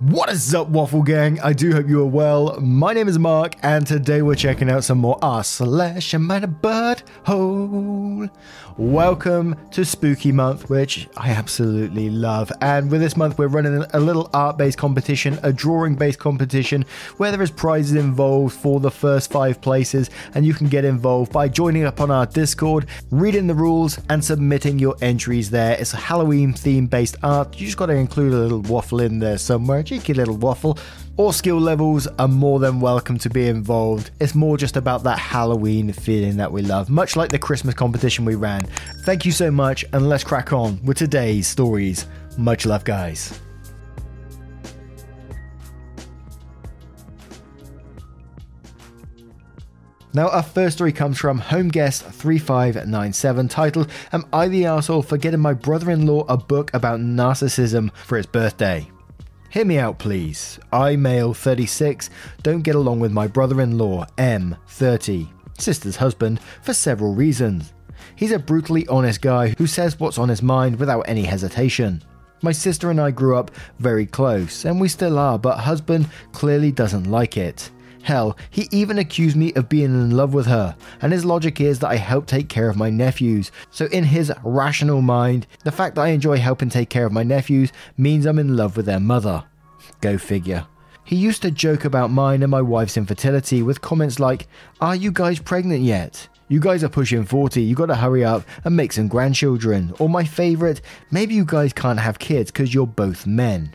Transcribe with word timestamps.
What 0.00 0.30
is 0.30 0.54
up, 0.54 0.68
Waffle 0.68 1.02
Gang? 1.02 1.40
I 1.40 1.52
do 1.52 1.72
hope 1.72 1.88
you 1.88 2.00
are 2.02 2.06
well. 2.06 2.60
My 2.60 2.92
name 2.92 3.08
is 3.08 3.18
Mark, 3.18 3.56
and 3.64 3.84
today 3.84 4.22
we're 4.22 4.36
checking 4.36 4.70
out 4.70 4.84
some 4.84 4.98
more 4.98 5.18
R 5.20 5.42
slash 5.42 6.14
a 6.14 6.20
man 6.20 6.44
a 6.44 6.46
bird 6.46 7.02
hole. 7.24 8.28
Welcome 8.78 9.56
to 9.72 9.84
Spooky 9.84 10.30
Month, 10.30 10.70
which 10.70 11.08
I 11.16 11.30
absolutely 11.30 12.10
love. 12.10 12.52
And 12.60 12.88
with 12.88 13.00
this 13.00 13.16
month, 13.16 13.36
we're 13.36 13.48
running 13.48 13.84
a 13.92 13.98
little 13.98 14.30
art 14.32 14.56
based 14.56 14.78
competition, 14.78 15.36
a 15.42 15.52
drawing 15.52 15.96
based 15.96 16.20
competition, 16.20 16.84
where 17.16 17.32
there 17.32 17.42
is 17.42 17.50
prizes 17.50 17.96
involved 17.96 18.54
for 18.54 18.78
the 18.78 18.92
first 18.92 19.32
five 19.32 19.60
places. 19.60 20.10
And 20.36 20.46
you 20.46 20.54
can 20.54 20.68
get 20.68 20.84
involved 20.84 21.32
by 21.32 21.48
joining 21.48 21.86
up 21.86 22.00
on 22.00 22.12
our 22.12 22.26
Discord, 22.26 22.86
reading 23.10 23.48
the 23.48 23.54
rules, 23.54 23.98
and 24.10 24.24
submitting 24.24 24.78
your 24.78 24.94
entries 25.02 25.50
there. 25.50 25.76
It's 25.76 25.92
a 25.94 25.96
Halloween 25.96 26.52
theme 26.52 26.86
based 26.86 27.16
art. 27.24 27.58
You 27.58 27.66
just 27.66 27.78
got 27.78 27.86
to 27.86 27.94
include 27.94 28.32
a 28.32 28.36
little 28.38 28.62
waffle 28.62 29.00
in 29.00 29.18
there 29.18 29.38
somewhere, 29.38 29.82
cheeky 29.82 30.14
little 30.14 30.36
waffle. 30.36 30.78
All 31.18 31.32
skill 31.32 31.58
levels 31.58 32.06
are 32.06 32.28
more 32.28 32.60
than 32.60 32.78
welcome 32.78 33.18
to 33.18 33.28
be 33.28 33.48
involved. 33.48 34.12
It's 34.20 34.36
more 34.36 34.56
just 34.56 34.76
about 34.76 35.02
that 35.02 35.18
Halloween 35.18 35.92
feeling 35.92 36.36
that 36.36 36.52
we 36.52 36.62
love, 36.62 36.90
much 36.90 37.16
like 37.16 37.28
the 37.28 37.40
Christmas 37.40 37.74
competition 37.74 38.24
we 38.24 38.36
ran. 38.36 38.62
Thank 39.02 39.26
you 39.26 39.32
so 39.32 39.50
much, 39.50 39.84
and 39.92 40.08
let's 40.08 40.22
crack 40.22 40.52
on 40.52 40.80
with 40.84 40.96
today's 40.96 41.48
stories. 41.48 42.06
Much 42.36 42.66
love, 42.66 42.84
guys. 42.84 43.40
Now, 50.14 50.28
our 50.28 50.44
first 50.44 50.76
story 50.76 50.92
comes 50.92 51.18
from 51.18 51.40
Home 51.40 51.66
Guest 51.66 52.04
3597, 52.04 53.48
titled 53.48 53.90
Am 54.12 54.24
I 54.32 54.46
the 54.46 54.66
Asshole 54.66 55.02
for 55.02 55.16
getting 55.16 55.40
my 55.40 55.52
brother 55.52 55.90
in 55.90 56.06
law 56.06 56.24
a 56.28 56.36
book 56.36 56.72
about 56.74 57.00
narcissism 57.00 57.92
for 58.06 58.18
his 58.18 58.26
birthday? 58.26 58.88
Hear 59.50 59.64
me 59.64 59.78
out, 59.78 59.98
please. 59.98 60.58
I, 60.72 60.96
male 60.96 61.32
36, 61.32 62.10
don't 62.42 62.60
get 62.60 62.74
along 62.74 63.00
with 63.00 63.12
my 63.12 63.26
brother 63.26 63.62
in 63.62 63.78
law, 63.78 64.04
M 64.18 64.56
30, 64.66 65.26
sister's 65.58 65.96
husband, 65.96 66.38
for 66.62 66.74
several 66.74 67.14
reasons. 67.14 67.72
He's 68.14 68.32
a 68.32 68.38
brutally 68.38 68.86
honest 68.88 69.22
guy 69.22 69.54
who 69.56 69.66
says 69.66 69.98
what's 69.98 70.18
on 70.18 70.28
his 70.28 70.42
mind 70.42 70.78
without 70.78 71.08
any 71.08 71.24
hesitation. 71.24 72.02
My 72.42 72.52
sister 72.52 72.90
and 72.90 73.00
I 73.00 73.10
grew 73.10 73.36
up 73.36 73.50
very 73.78 74.04
close, 74.04 74.66
and 74.66 74.78
we 74.78 74.88
still 74.88 75.18
are, 75.18 75.38
but 75.38 75.56
husband 75.56 76.10
clearly 76.32 76.70
doesn't 76.70 77.10
like 77.10 77.38
it. 77.38 77.70
Hell, 78.08 78.38
he 78.48 78.66
even 78.72 78.98
accused 78.98 79.36
me 79.36 79.52
of 79.52 79.68
being 79.68 79.92
in 79.92 80.12
love 80.12 80.32
with 80.32 80.46
her, 80.46 80.74
and 81.02 81.12
his 81.12 81.26
logic 81.26 81.60
is 81.60 81.80
that 81.80 81.90
I 81.90 81.96
help 81.96 82.24
take 82.24 82.48
care 82.48 82.70
of 82.70 82.74
my 82.74 82.88
nephews. 82.88 83.52
So, 83.70 83.84
in 83.88 84.02
his 84.02 84.32
rational 84.42 85.02
mind, 85.02 85.46
the 85.62 85.70
fact 85.70 85.94
that 85.94 86.06
I 86.06 86.08
enjoy 86.08 86.38
helping 86.38 86.70
take 86.70 86.88
care 86.88 87.04
of 87.04 87.12
my 87.12 87.22
nephews 87.22 87.70
means 87.98 88.24
I'm 88.24 88.38
in 88.38 88.56
love 88.56 88.78
with 88.78 88.86
their 88.86 88.98
mother. 88.98 89.44
Go 90.00 90.16
figure. 90.16 90.66
He 91.04 91.16
used 91.16 91.42
to 91.42 91.50
joke 91.50 91.84
about 91.84 92.10
mine 92.10 92.42
and 92.42 92.50
my 92.50 92.62
wife's 92.62 92.96
infertility 92.96 93.62
with 93.62 93.82
comments 93.82 94.18
like, 94.18 94.48
Are 94.80 94.96
you 94.96 95.12
guys 95.12 95.38
pregnant 95.38 95.82
yet? 95.82 96.28
You 96.48 96.60
guys 96.60 96.82
are 96.82 96.88
pushing 96.88 97.26
40, 97.26 97.60
you 97.60 97.74
gotta 97.74 97.94
hurry 97.94 98.24
up 98.24 98.42
and 98.64 98.74
make 98.74 98.94
some 98.94 99.08
grandchildren. 99.08 99.92
Or 99.98 100.08
my 100.08 100.24
favourite, 100.24 100.80
maybe 101.10 101.34
you 101.34 101.44
guys 101.44 101.74
can't 101.74 102.00
have 102.00 102.18
kids 102.18 102.50
because 102.50 102.72
you're 102.72 102.86
both 102.86 103.26
men. 103.26 103.74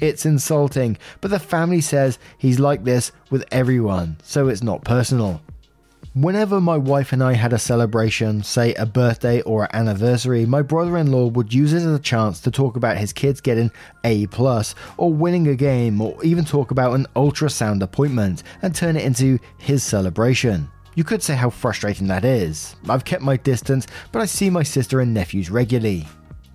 It's 0.00 0.24
insulting, 0.24 0.96
but 1.20 1.30
the 1.30 1.40
family 1.40 1.80
says 1.80 2.18
he's 2.38 2.60
like 2.60 2.84
this 2.84 3.10
with 3.30 3.44
everyone, 3.50 4.18
so 4.22 4.46
it's 4.46 4.62
not 4.62 4.84
personal. 4.84 5.40
Whenever 6.14 6.60
my 6.60 6.76
wife 6.76 7.12
and 7.12 7.22
I 7.22 7.32
had 7.34 7.52
a 7.52 7.58
celebration, 7.58 8.42
say 8.42 8.74
a 8.74 8.86
birthday 8.86 9.40
or 9.42 9.64
an 9.64 9.70
anniversary, 9.72 10.46
my 10.46 10.62
brother-in-law 10.62 11.26
would 11.28 11.52
use 11.52 11.72
it 11.72 11.78
as 11.78 11.86
a 11.86 11.98
chance 11.98 12.40
to 12.40 12.50
talk 12.50 12.76
about 12.76 12.96
his 12.96 13.12
kids 13.12 13.40
getting 13.40 13.70
A 14.04 14.26
plus 14.28 14.74
or 14.96 15.12
winning 15.12 15.48
a 15.48 15.54
game 15.54 16.00
or 16.00 16.16
even 16.24 16.44
talk 16.44 16.70
about 16.70 16.94
an 16.94 17.06
ultrasound 17.14 17.82
appointment 17.82 18.42
and 18.62 18.74
turn 18.74 18.96
it 18.96 19.04
into 19.04 19.38
his 19.58 19.82
celebration. 19.82 20.68
You 20.94 21.04
could 21.04 21.22
say 21.22 21.34
how 21.34 21.50
frustrating 21.50 22.06
that 22.08 22.24
is. 22.24 22.74
I've 22.88 23.04
kept 23.04 23.22
my 23.22 23.36
distance, 23.36 23.86
but 24.10 24.22
I 24.22 24.26
see 24.26 24.48
my 24.48 24.62
sister 24.62 25.00
and 25.00 25.12
nephews 25.12 25.50
regularly. 25.50 26.06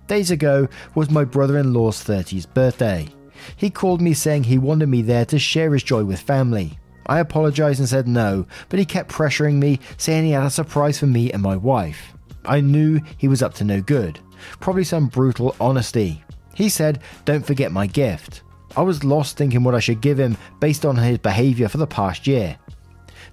Days 0.08 0.30
ago 0.30 0.68
was 0.94 1.10
my 1.10 1.24
brother-in-law's 1.24 2.04
30th 2.04 2.52
birthday. 2.52 3.08
He 3.56 3.70
called 3.70 4.00
me 4.00 4.14
saying 4.14 4.44
he 4.44 4.58
wanted 4.58 4.88
me 4.88 5.02
there 5.02 5.24
to 5.26 5.38
share 5.38 5.72
his 5.72 5.82
joy 5.82 6.04
with 6.04 6.20
family. 6.20 6.78
I 7.06 7.18
apologized 7.18 7.80
and 7.80 7.88
said 7.88 8.08
no, 8.08 8.46
but 8.68 8.78
he 8.78 8.84
kept 8.84 9.12
pressuring 9.12 9.54
me, 9.54 9.80
saying 9.98 10.24
he 10.24 10.30
had 10.30 10.44
a 10.44 10.50
surprise 10.50 10.98
for 10.98 11.06
me 11.06 11.30
and 11.32 11.42
my 11.42 11.56
wife. 11.56 12.14
I 12.44 12.60
knew 12.60 13.00
he 13.18 13.28
was 13.28 13.42
up 13.42 13.54
to 13.54 13.64
no 13.64 13.80
good, 13.80 14.20
probably 14.60 14.84
some 14.84 15.08
brutal 15.08 15.54
honesty. 15.60 16.22
He 16.54 16.68
said, 16.68 17.00
Don't 17.24 17.46
forget 17.46 17.72
my 17.72 17.86
gift. 17.86 18.42
I 18.76 18.82
was 18.82 19.04
lost 19.04 19.36
thinking 19.36 19.62
what 19.62 19.74
I 19.74 19.80
should 19.80 20.00
give 20.00 20.18
him 20.18 20.36
based 20.60 20.84
on 20.84 20.96
his 20.96 21.18
behavior 21.18 21.68
for 21.68 21.78
the 21.78 21.86
past 21.86 22.26
year. 22.26 22.58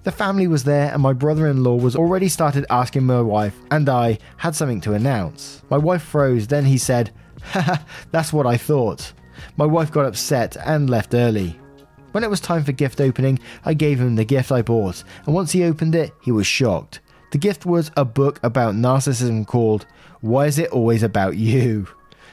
The 0.04 0.12
family 0.12 0.48
was 0.48 0.64
there, 0.64 0.92
and 0.92 1.00
my 1.00 1.12
brother 1.12 1.46
in 1.46 1.62
law 1.62 1.76
was 1.76 1.94
already 1.94 2.28
started 2.28 2.66
asking 2.70 3.04
my 3.04 3.20
wife, 3.20 3.56
and 3.70 3.88
I 3.88 4.18
had 4.36 4.54
something 4.54 4.80
to 4.82 4.94
announce. 4.94 5.62
My 5.70 5.78
wife 5.78 6.02
froze, 6.02 6.48
then 6.48 6.64
he 6.64 6.76
said, 6.76 7.12
Haha, 7.42 7.76
that's 8.10 8.32
what 8.32 8.46
I 8.46 8.56
thought. 8.56 9.12
My 9.56 9.66
wife 9.66 9.90
got 9.90 10.06
upset 10.06 10.56
and 10.64 10.88
left 10.88 11.14
early. 11.14 11.58
When 12.12 12.24
it 12.24 12.30
was 12.30 12.40
time 12.40 12.62
for 12.62 12.72
gift 12.72 13.00
opening, 13.00 13.38
I 13.64 13.74
gave 13.74 14.00
him 14.00 14.16
the 14.16 14.24
gift 14.24 14.52
I 14.52 14.62
bought, 14.62 15.02
and 15.24 15.34
once 15.34 15.52
he 15.52 15.64
opened 15.64 15.94
it, 15.94 16.12
he 16.20 16.30
was 16.30 16.46
shocked. 16.46 17.00
The 17.30 17.38
gift 17.38 17.64
was 17.64 17.90
a 17.96 18.04
book 18.04 18.38
about 18.42 18.74
narcissism 18.74 19.46
called 19.46 19.86
Why 20.20 20.46
Is 20.46 20.58
It 20.58 20.70
Always 20.70 21.02
About 21.02 21.36
You? 21.36 21.88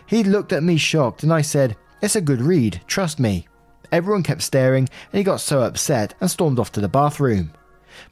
He 0.05 0.23
looked 0.23 0.51
at 0.51 0.63
me 0.63 0.75
shocked, 0.75 1.23
and 1.23 1.31
I 1.31 1.41
said, 1.41 1.77
It's 2.01 2.17
a 2.17 2.21
good 2.21 2.41
read, 2.41 2.81
trust 2.87 3.19
me. 3.19 3.47
Everyone 3.91 4.23
kept 4.23 4.41
staring, 4.41 4.89
and 5.11 5.17
he 5.17 5.23
got 5.23 5.39
so 5.39 5.61
upset 5.61 6.13
and 6.19 6.29
stormed 6.29 6.59
off 6.59 6.71
to 6.73 6.81
the 6.81 6.89
bathroom. 6.89 7.53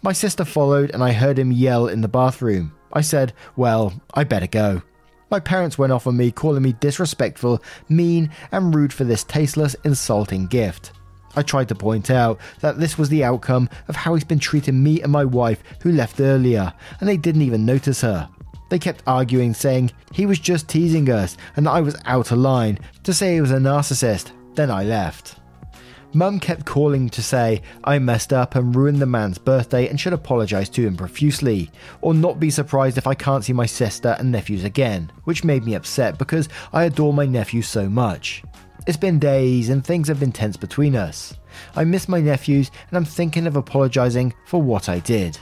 My 0.02 0.14
sister 0.14 0.46
followed, 0.46 0.92
and 0.92 1.04
I 1.04 1.12
heard 1.12 1.38
him 1.38 1.52
yell 1.52 1.88
in 1.88 2.02
the 2.02 2.08
bathroom. 2.08 2.74
I 2.94 3.02
said, 3.02 3.34
Well, 3.56 4.02
I 4.14 4.24
better 4.24 4.48
go. 4.48 4.82
My 5.30 5.40
parents 5.40 5.78
went 5.78 5.92
off 5.92 6.08
on 6.08 6.16
me, 6.16 6.32
calling 6.32 6.64
me 6.64 6.74
disrespectful, 6.74 7.62
mean, 7.90 8.32
and 8.52 8.74
rude 8.74 8.94
for 8.94 9.04
this 9.04 9.24
tasteless, 9.26 9.76
insulting 9.84 10.48
gift. 10.48 10.94
I 11.36 11.44
tried 11.44 11.68
to 11.70 11.76
point 11.76 12.10
out 12.10 12.40
that 12.62 12.80
this 12.80 12.98
was 12.98 13.10
the 13.10 13.24
outcome 13.24 13.70
of 13.90 13.96
how 13.96 14.16
he's 14.16 14.24
been 14.24 14.40
treating 14.40 14.82
me 14.82 15.02
and 15.02 15.12
my 15.12 15.26
wife, 15.26 15.62
who 15.82 15.92
left 15.92 16.20
earlier, 16.20 16.74
and 17.00 17.10
they 17.10 17.18
didn't 17.18 17.42
even 17.42 17.66
notice 17.66 18.02
her. 18.02 18.30
They 18.70 18.80
kept 18.80 19.04
arguing, 19.06 19.54
saying 19.54 19.92
he 20.12 20.26
was 20.26 20.40
just 20.40 20.68
teasing 20.68 21.10
us 21.10 21.38
and 21.56 21.66
that 21.66 21.72
I 21.72 21.82
was 21.82 21.96
out 22.06 22.32
of 22.32 22.38
line, 22.38 22.80
to 23.04 23.14
say 23.14 23.36
he 23.36 23.42
was 23.42 23.52
a 23.52 23.58
narcissist. 23.58 24.32
Then 24.56 24.72
I 24.72 24.84
left. 24.84 25.36
Mum 26.14 26.40
kept 26.40 26.66
calling 26.66 27.10
to 27.10 27.22
say 27.22 27.62
I 27.84 28.00
messed 28.00 28.32
up 28.32 28.56
and 28.56 28.74
ruined 28.74 29.00
the 29.00 29.06
man's 29.06 29.38
birthday 29.38 29.90
and 29.90 30.00
should 30.00 30.14
apologise 30.14 30.70
to 30.70 30.88
him 30.88 30.96
profusely, 30.96 31.70
or 32.02 32.14
not 32.14 32.40
be 32.40 32.50
surprised 32.50 32.98
if 32.98 33.08
I 33.08 33.14
can't 33.14 33.44
see 33.44 33.54
my 33.54 33.66
sister 33.66 34.16
and 34.18 34.32
nephews 34.32 34.64
again, 34.64 35.12
which 35.26 35.44
made 35.44 35.66
me 35.66 35.76
upset 35.76 36.18
because 36.18 36.48
I 36.72 36.86
adore 36.86 37.14
my 37.14 37.26
nephew 37.26 37.62
so 37.62 37.90
much. 37.90 38.42
It's 38.88 38.96
been 38.96 39.20
days 39.20 39.68
and 39.68 39.86
things 39.86 40.08
have 40.08 40.20
been 40.20 40.32
tense 40.32 40.56
between 40.56 40.96
us. 40.96 41.34
I 41.76 41.84
miss 41.84 42.08
my 42.08 42.22
nephews 42.22 42.72
and 42.88 42.98
I'm 42.98 43.06
thinking 43.06 43.46
of 43.46 43.58
apologising 43.58 44.34
for 44.46 44.62
what 44.62 44.88
I 44.88 45.00
did. 45.00 45.38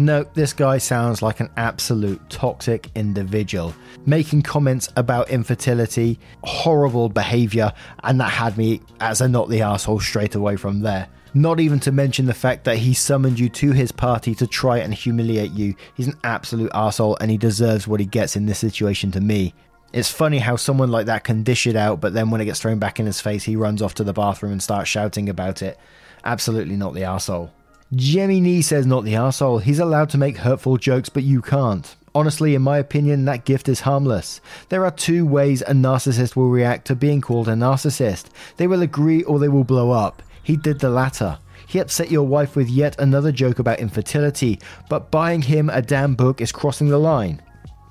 No, 0.00 0.24
this 0.32 0.54
guy 0.54 0.78
sounds 0.78 1.20
like 1.20 1.40
an 1.40 1.50
absolute 1.58 2.22
toxic 2.30 2.90
individual, 2.94 3.74
making 4.06 4.40
comments 4.40 4.88
about 4.96 5.28
infertility, 5.28 6.18
horrible 6.42 7.10
behaviour, 7.10 7.74
and 8.02 8.18
that 8.18 8.30
had 8.30 8.56
me 8.56 8.80
as 8.98 9.20
a 9.20 9.28
not 9.28 9.50
the 9.50 9.60
asshole 9.60 10.00
straight 10.00 10.34
away 10.34 10.56
from 10.56 10.80
there. 10.80 11.08
Not 11.34 11.60
even 11.60 11.80
to 11.80 11.92
mention 11.92 12.24
the 12.24 12.32
fact 12.32 12.64
that 12.64 12.78
he 12.78 12.94
summoned 12.94 13.38
you 13.38 13.50
to 13.50 13.72
his 13.72 13.92
party 13.92 14.34
to 14.36 14.46
try 14.46 14.78
and 14.78 14.94
humiliate 14.94 15.52
you. 15.52 15.74
He's 15.94 16.06
an 16.06 16.18
absolute 16.24 16.70
asshole 16.72 17.18
and 17.20 17.30
he 17.30 17.36
deserves 17.36 17.86
what 17.86 18.00
he 18.00 18.06
gets 18.06 18.36
in 18.36 18.46
this 18.46 18.58
situation 18.58 19.10
to 19.10 19.20
me. 19.20 19.52
It's 19.92 20.10
funny 20.10 20.38
how 20.38 20.56
someone 20.56 20.90
like 20.90 21.06
that 21.06 21.24
can 21.24 21.42
dish 21.42 21.66
it 21.66 21.76
out, 21.76 22.00
but 22.00 22.14
then 22.14 22.30
when 22.30 22.40
it 22.40 22.46
gets 22.46 22.60
thrown 22.60 22.78
back 22.78 23.00
in 23.00 23.04
his 23.04 23.20
face, 23.20 23.44
he 23.44 23.54
runs 23.54 23.82
off 23.82 23.92
to 23.96 24.04
the 24.04 24.14
bathroom 24.14 24.52
and 24.52 24.62
starts 24.62 24.88
shouting 24.88 25.28
about 25.28 25.60
it. 25.60 25.78
Absolutely 26.24 26.76
not 26.76 26.94
the 26.94 27.04
asshole. 27.04 27.50
Jemmy 27.96 28.40
Nee 28.40 28.62
says 28.62 28.86
not 28.86 29.02
the 29.02 29.16
asshole. 29.16 29.58
He's 29.58 29.80
allowed 29.80 30.10
to 30.10 30.18
make 30.18 30.36
hurtful 30.36 30.76
jokes, 30.76 31.08
but 31.08 31.24
you 31.24 31.42
can't. 31.42 31.96
Honestly, 32.14 32.54
in 32.54 32.62
my 32.62 32.78
opinion, 32.78 33.24
that 33.24 33.44
gift 33.44 33.68
is 33.68 33.80
harmless. 33.80 34.40
There 34.68 34.84
are 34.84 34.92
two 34.92 35.26
ways 35.26 35.62
a 35.62 35.72
narcissist 35.72 36.36
will 36.36 36.50
react 36.50 36.86
to 36.86 36.94
being 36.94 37.20
called 37.20 37.48
a 37.48 37.54
narcissist 37.54 38.26
they 38.58 38.68
will 38.68 38.82
agree 38.82 39.24
or 39.24 39.40
they 39.40 39.48
will 39.48 39.64
blow 39.64 39.90
up. 39.90 40.22
He 40.44 40.56
did 40.56 40.78
the 40.78 40.88
latter. 40.88 41.38
He 41.66 41.80
upset 41.80 42.12
your 42.12 42.26
wife 42.26 42.54
with 42.54 42.68
yet 42.68 42.96
another 43.00 43.32
joke 43.32 43.58
about 43.58 43.80
infertility, 43.80 44.60
but 44.88 45.10
buying 45.10 45.42
him 45.42 45.68
a 45.68 45.82
damn 45.82 46.14
book 46.14 46.40
is 46.40 46.52
crossing 46.52 46.88
the 46.88 46.98
line. 46.98 47.42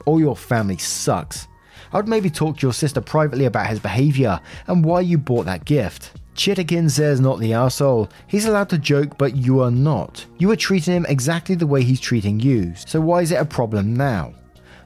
All 0.06 0.22
your 0.22 0.38
family 0.38 0.78
sucks. 0.78 1.50
I 1.92 1.98
would 1.98 2.08
maybe 2.08 2.30
talk 2.30 2.58
to 2.58 2.66
your 2.66 2.74
sister 2.74 3.02
privately 3.02 3.46
about 3.46 3.68
his 3.68 3.80
behaviour 3.82 4.40
and 4.68 4.86
why 4.86 5.02
you 5.02 5.18
bought 5.18 5.46
that 5.48 5.66
gift. 5.66 6.19
Chitakin 6.40 6.90
says 6.90 7.20
not 7.20 7.40
the 7.40 7.52
asshole. 7.52 8.08
He's 8.28 8.46
allowed 8.46 8.70
to 8.70 8.78
joke, 8.78 9.18
but 9.18 9.36
you 9.36 9.60
are 9.60 9.70
not. 9.70 10.26
You 10.38 10.50
are 10.52 10.56
treating 10.56 10.94
him 10.94 11.06
exactly 11.10 11.54
the 11.54 11.68
way 11.68 11.84
he's 11.84 12.00
treating 12.00 12.40
you, 12.40 12.74
so 12.76 13.02
why 13.02 13.24
is 13.24 13.34
it 13.34 13.42
a 13.42 13.44
problem 13.44 13.94
now? 13.94 14.34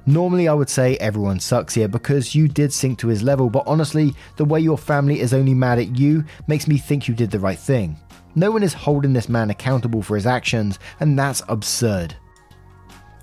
Normally, 0.07 0.47
I 0.47 0.55
would 0.55 0.67
say 0.67 0.97
everyone 0.97 1.39
sucks 1.39 1.75
here 1.75 1.87
because 1.87 2.33
you 2.33 2.47
did 2.47 2.73
sink 2.73 2.97
to 2.97 3.07
his 3.07 3.21
level, 3.21 3.51
but 3.51 3.67
honestly, 3.67 4.15
the 4.35 4.45
way 4.45 4.61
your 4.61 4.79
family 4.79 5.19
is 5.19 5.31
only 5.31 5.53
mad 5.53 5.77
at 5.77 5.95
you 5.95 6.23
makes 6.47 6.67
me 6.67 6.79
think 6.79 7.07
you 7.07 7.13
did 7.13 7.29
the 7.29 7.37
right 7.37 7.59
thing. 7.59 7.97
No 8.33 8.49
one 8.49 8.63
is 8.63 8.73
holding 8.73 9.13
this 9.13 9.29
man 9.29 9.51
accountable 9.51 10.01
for 10.01 10.15
his 10.15 10.25
actions, 10.25 10.79
and 11.01 11.19
that's 11.19 11.43
absurd. 11.49 12.15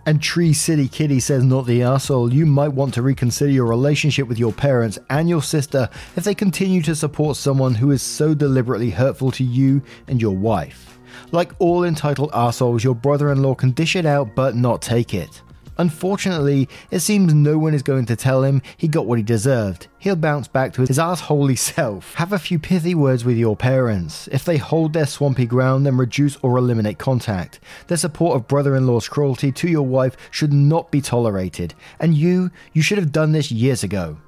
And 0.06 0.23
Tree 0.23 0.52
City 0.52 0.88
Kitty 0.88 1.20
says, 1.20 1.44
Not 1.44 1.67
the 1.67 1.82
asshole, 1.82 2.32
you 2.32 2.47
might 2.47 2.73
want 2.73 2.94
to 2.94 3.02
reconsider 3.02 3.50
your 3.50 3.67
relationship 3.67 4.29
with 4.29 4.38
your 4.38 4.52
parents 4.52 4.99
and 5.11 5.29
your 5.29 5.43
sister 5.43 5.88
if 6.17 6.25
they 6.25 6.35
continue 6.35 6.82
to 6.82 6.97
support 6.97 7.37
someone 7.37 7.75
who 7.75 7.91
is 7.91 8.02
so 8.02 8.32
deliberately 8.35 8.91
hurtful 8.91 9.31
to 9.32 9.44
you 9.44 9.82
and 10.08 10.20
your 10.20 10.37
wife. 10.37 10.99
Like 11.32 11.52
all 11.58 11.85
entitled 11.85 12.31
assholes, 12.32 12.82
your 12.82 12.94
brother 12.94 13.31
in 13.31 13.43
law 13.43 13.55
can 13.55 13.73
dish 13.73 13.94
it 13.94 14.06
out 14.06 14.35
but 14.35 14.56
not 14.56 14.81
take 14.81 15.12
it. 15.12 15.43
Unfortunately, 15.78 16.69
it 16.90 17.00
seems 17.00 17.32
no 17.32 17.58
one 17.58 17.75
is 17.75 17.82
going 17.82 18.06
to 18.06 18.17
tell 18.17 18.43
him 18.43 18.62
he 18.76 18.88
got 18.88 19.06
what 19.06 19.19
he 19.19 19.22
deserved. 19.22 19.88
He'll 19.99 20.17
bounce 20.17 20.49
back 20.49 20.72
to 20.75 20.82
his 20.82 20.99
assholey 20.99 21.58
self. 21.58 22.14
Have 22.14 22.32
a 22.32 22.38
few 22.38 22.58
pithy 22.58 22.94
words 22.94 23.25
with 23.25 23.37
your 23.37 23.56
parents. 23.56 24.28
If 24.32 24.44
they 24.44 24.56
hold 24.56 24.93
their 24.93 25.06
swampy 25.06 25.46
ground, 25.46 25.87
then 25.87 25.96
reduce 25.96 26.37
or 26.43 26.58
eliminate 26.58 26.99
contact. 26.99 27.61
Their 27.87 27.96
support 27.96 28.37
of 28.37 28.49
brother 28.49 28.76
in 28.76 28.87
law's 28.87 29.08
cruelty 29.08 29.52
to 29.52 29.69
your 29.69 29.87
wife 29.87 30.17
should 30.31 30.52
not 30.52 30.90
be 30.90 31.00
tolerated, 31.00 31.75
and 31.99 32.14
you, 32.14 32.50
you 32.72 32.82
should 32.82 32.99
have 32.99 33.12
done 33.12 33.32
this 33.32 33.50
years 33.50 33.82
ago. 33.82 34.19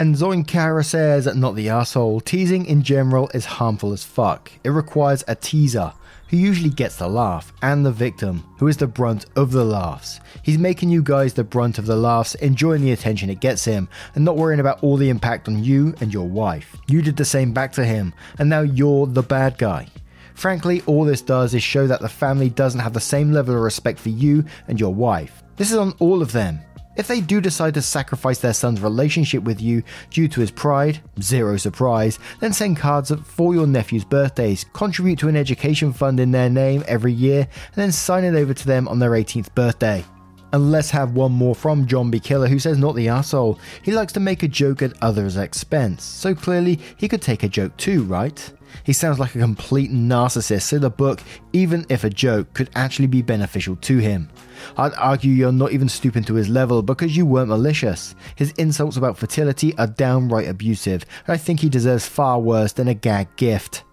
And 0.00 0.14
Zoinkara 0.14 0.82
says, 0.82 1.26
not 1.36 1.56
the 1.56 1.68
asshole, 1.68 2.20
teasing 2.20 2.64
in 2.64 2.82
general 2.82 3.30
is 3.34 3.44
harmful 3.44 3.92
as 3.92 4.02
fuck. 4.02 4.50
It 4.64 4.70
requires 4.70 5.22
a 5.28 5.34
teaser 5.34 5.92
who 6.30 6.36
usually 6.36 6.70
gets 6.70 6.96
the 6.96 7.08
laugh, 7.08 7.52
and 7.60 7.84
the 7.84 7.90
victim, 7.90 8.44
who 8.58 8.68
is 8.68 8.76
the 8.76 8.86
brunt 8.86 9.26
of 9.36 9.50
the 9.50 9.64
laughs. 9.64 10.20
He's 10.44 10.58
making 10.58 10.88
you 10.88 11.02
guys 11.02 11.34
the 11.34 11.44
brunt 11.44 11.78
of 11.78 11.86
the 11.86 11.96
laughs, 11.96 12.36
enjoying 12.36 12.82
the 12.82 12.92
attention 12.92 13.28
it 13.30 13.40
gets 13.40 13.64
him, 13.64 13.88
and 14.14 14.24
not 14.24 14.36
worrying 14.36 14.60
about 14.60 14.82
all 14.82 14.96
the 14.96 15.10
impact 15.10 15.48
on 15.48 15.64
you 15.64 15.94
and 16.00 16.14
your 16.14 16.28
wife. 16.28 16.76
You 16.86 17.02
did 17.02 17.16
the 17.16 17.24
same 17.24 17.52
back 17.52 17.72
to 17.72 17.84
him, 17.84 18.14
and 18.38 18.48
now 18.48 18.60
you're 18.60 19.06
the 19.06 19.22
bad 19.22 19.58
guy. 19.58 19.88
Frankly, 20.34 20.82
all 20.86 21.04
this 21.04 21.20
does 21.20 21.52
is 21.52 21.62
show 21.62 21.86
that 21.88 22.00
the 22.00 22.08
family 22.08 22.48
doesn't 22.48 22.80
have 22.80 22.94
the 22.94 23.00
same 23.00 23.32
level 23.32 23.54
of 23.54 23.60
respect 23.60 23.98
for 23.98 24.10
you 24.10 24.44
and 24.68 24.78
your 24.78 24.94
wife. 24.94 25.42
This 25.56 25.70
is 25.70 25.76
on 25.76 25.94
all 25.98 26.22
of 26.22 26.32
them. 26.32 26.60
If 27.00 27.08
they 27.08 27.22
do 27.22 27.40
decide 27.40 27.72
to 27.74 27.80
sacrifice 27.80 28.40
their 28.40 28.52
son's 28.52 28.82
relationship 28.82 29.42
with 29.42 29.58
you 29.58 29.82
due 30.10 30.28
to 30.28 30.40
his 30.42 30.50
pride, 30.50 31.00
zero 31.22 31.56
surprise, 31.56 32.18
then 32.40 32.52
send 32.52 32.76
cards 32.76 33.10
for 33.24 33.54
your 33.54 33.66
nephew's 33.66 34.04
birthdays, 34.04 34.66
contribute 34.74 35.18
to 35.20 35.28
an 35.28 35.34
education 35.34 35.94
fund 35.94 36.20
in 36.20 36.30
their 36.30 36.50
name 36.50 36.84
every 36.86 37.14
year, 37.14 37.48
and 37.68 37.76
then 37.76 37.90
sign 37.90 38.24
it 38.24 38.34
over 38.34 38.52
to 38.52 38.66
them 38.66 38.86
on 38.86 38.98
their 38.98 39.12
18th 39.12 39.54
birthday. 39.54 40.04
And 40.52 40.72
let's 40.72 40.90
have 40.90 41.14
one 41.14 41.32
more 41.32 41.54
from 41.54 41.86
John 41.86 42.10
B. 42.10 42.18
Killer, 42.18 42.48
who 42.48 42.58
says, 42.58 42.78
Not 42.78 42.96
the 42.96 43.08
asshole. 43.08 43.58
He 43.82 43.92
likes 43.92 44.12
to 44.14 44.20
make 44.20 44.42
a 44.42 44.48
joke 44.48 44.82
at 44.82 45.00
others' 45.02 45.36
expense, 45.36 46.02
so 46.02 46.34
clearly 46.34 46.80
he 46.96 47.08
could 47.08 47.22
take 47.22 47.42
a 47.42 47.48
joke 47.48 47.76
too, 47.76 48.02
right? 48.04 48.52
He 48.84 48.92
sounds 48.92 49.18
like 49.18 49.34
a 49.34 49.40
complete 49.40 49.90
narcissist, 49.90 50.62
so 50.62 50.78
the 50.78 50.90
book, 50.90 51.22
even 51.52 51.86
if 51.88 52.04
a 52.04 52.10
joke, 52.10 52.52
could 52.54 52.70
actually 52.74 53.08
be 53.08 53.22
beneficial 53.22 53.76
to 53.76 53.98
him. 53.98 54.28
I'd 54.76 54.94
argue 54.94 55.32
you're 55.32 55.52
not 55.52 55.72
even 55.72 55.88
stooping 55.88 56.24
to 56.24 56.34
his 56.34 56.48
level 56.48 56.82
because 56.82 57.16
you 57.16 57.26
weren't 57.26 57.48
malicious. 57.48 58.14
His 58.36 58.52
insults 58.52 58.96
about 58.96 59.18
fertility 59.18 59.76
are 59.78 59.86
downright 59.86 60.48
abusive, 60.48 61.04
and 61.26 61.34
I 61.34 61.36
think 61.36 61.60
he 61.60 61.68
deserves 61.68 62.06
far 62.06 62.40
worse 62.40 62.72
than 62.72 62.88
a 62.88 62.94
gag 62.94 63.34
gift. 63.36 63.84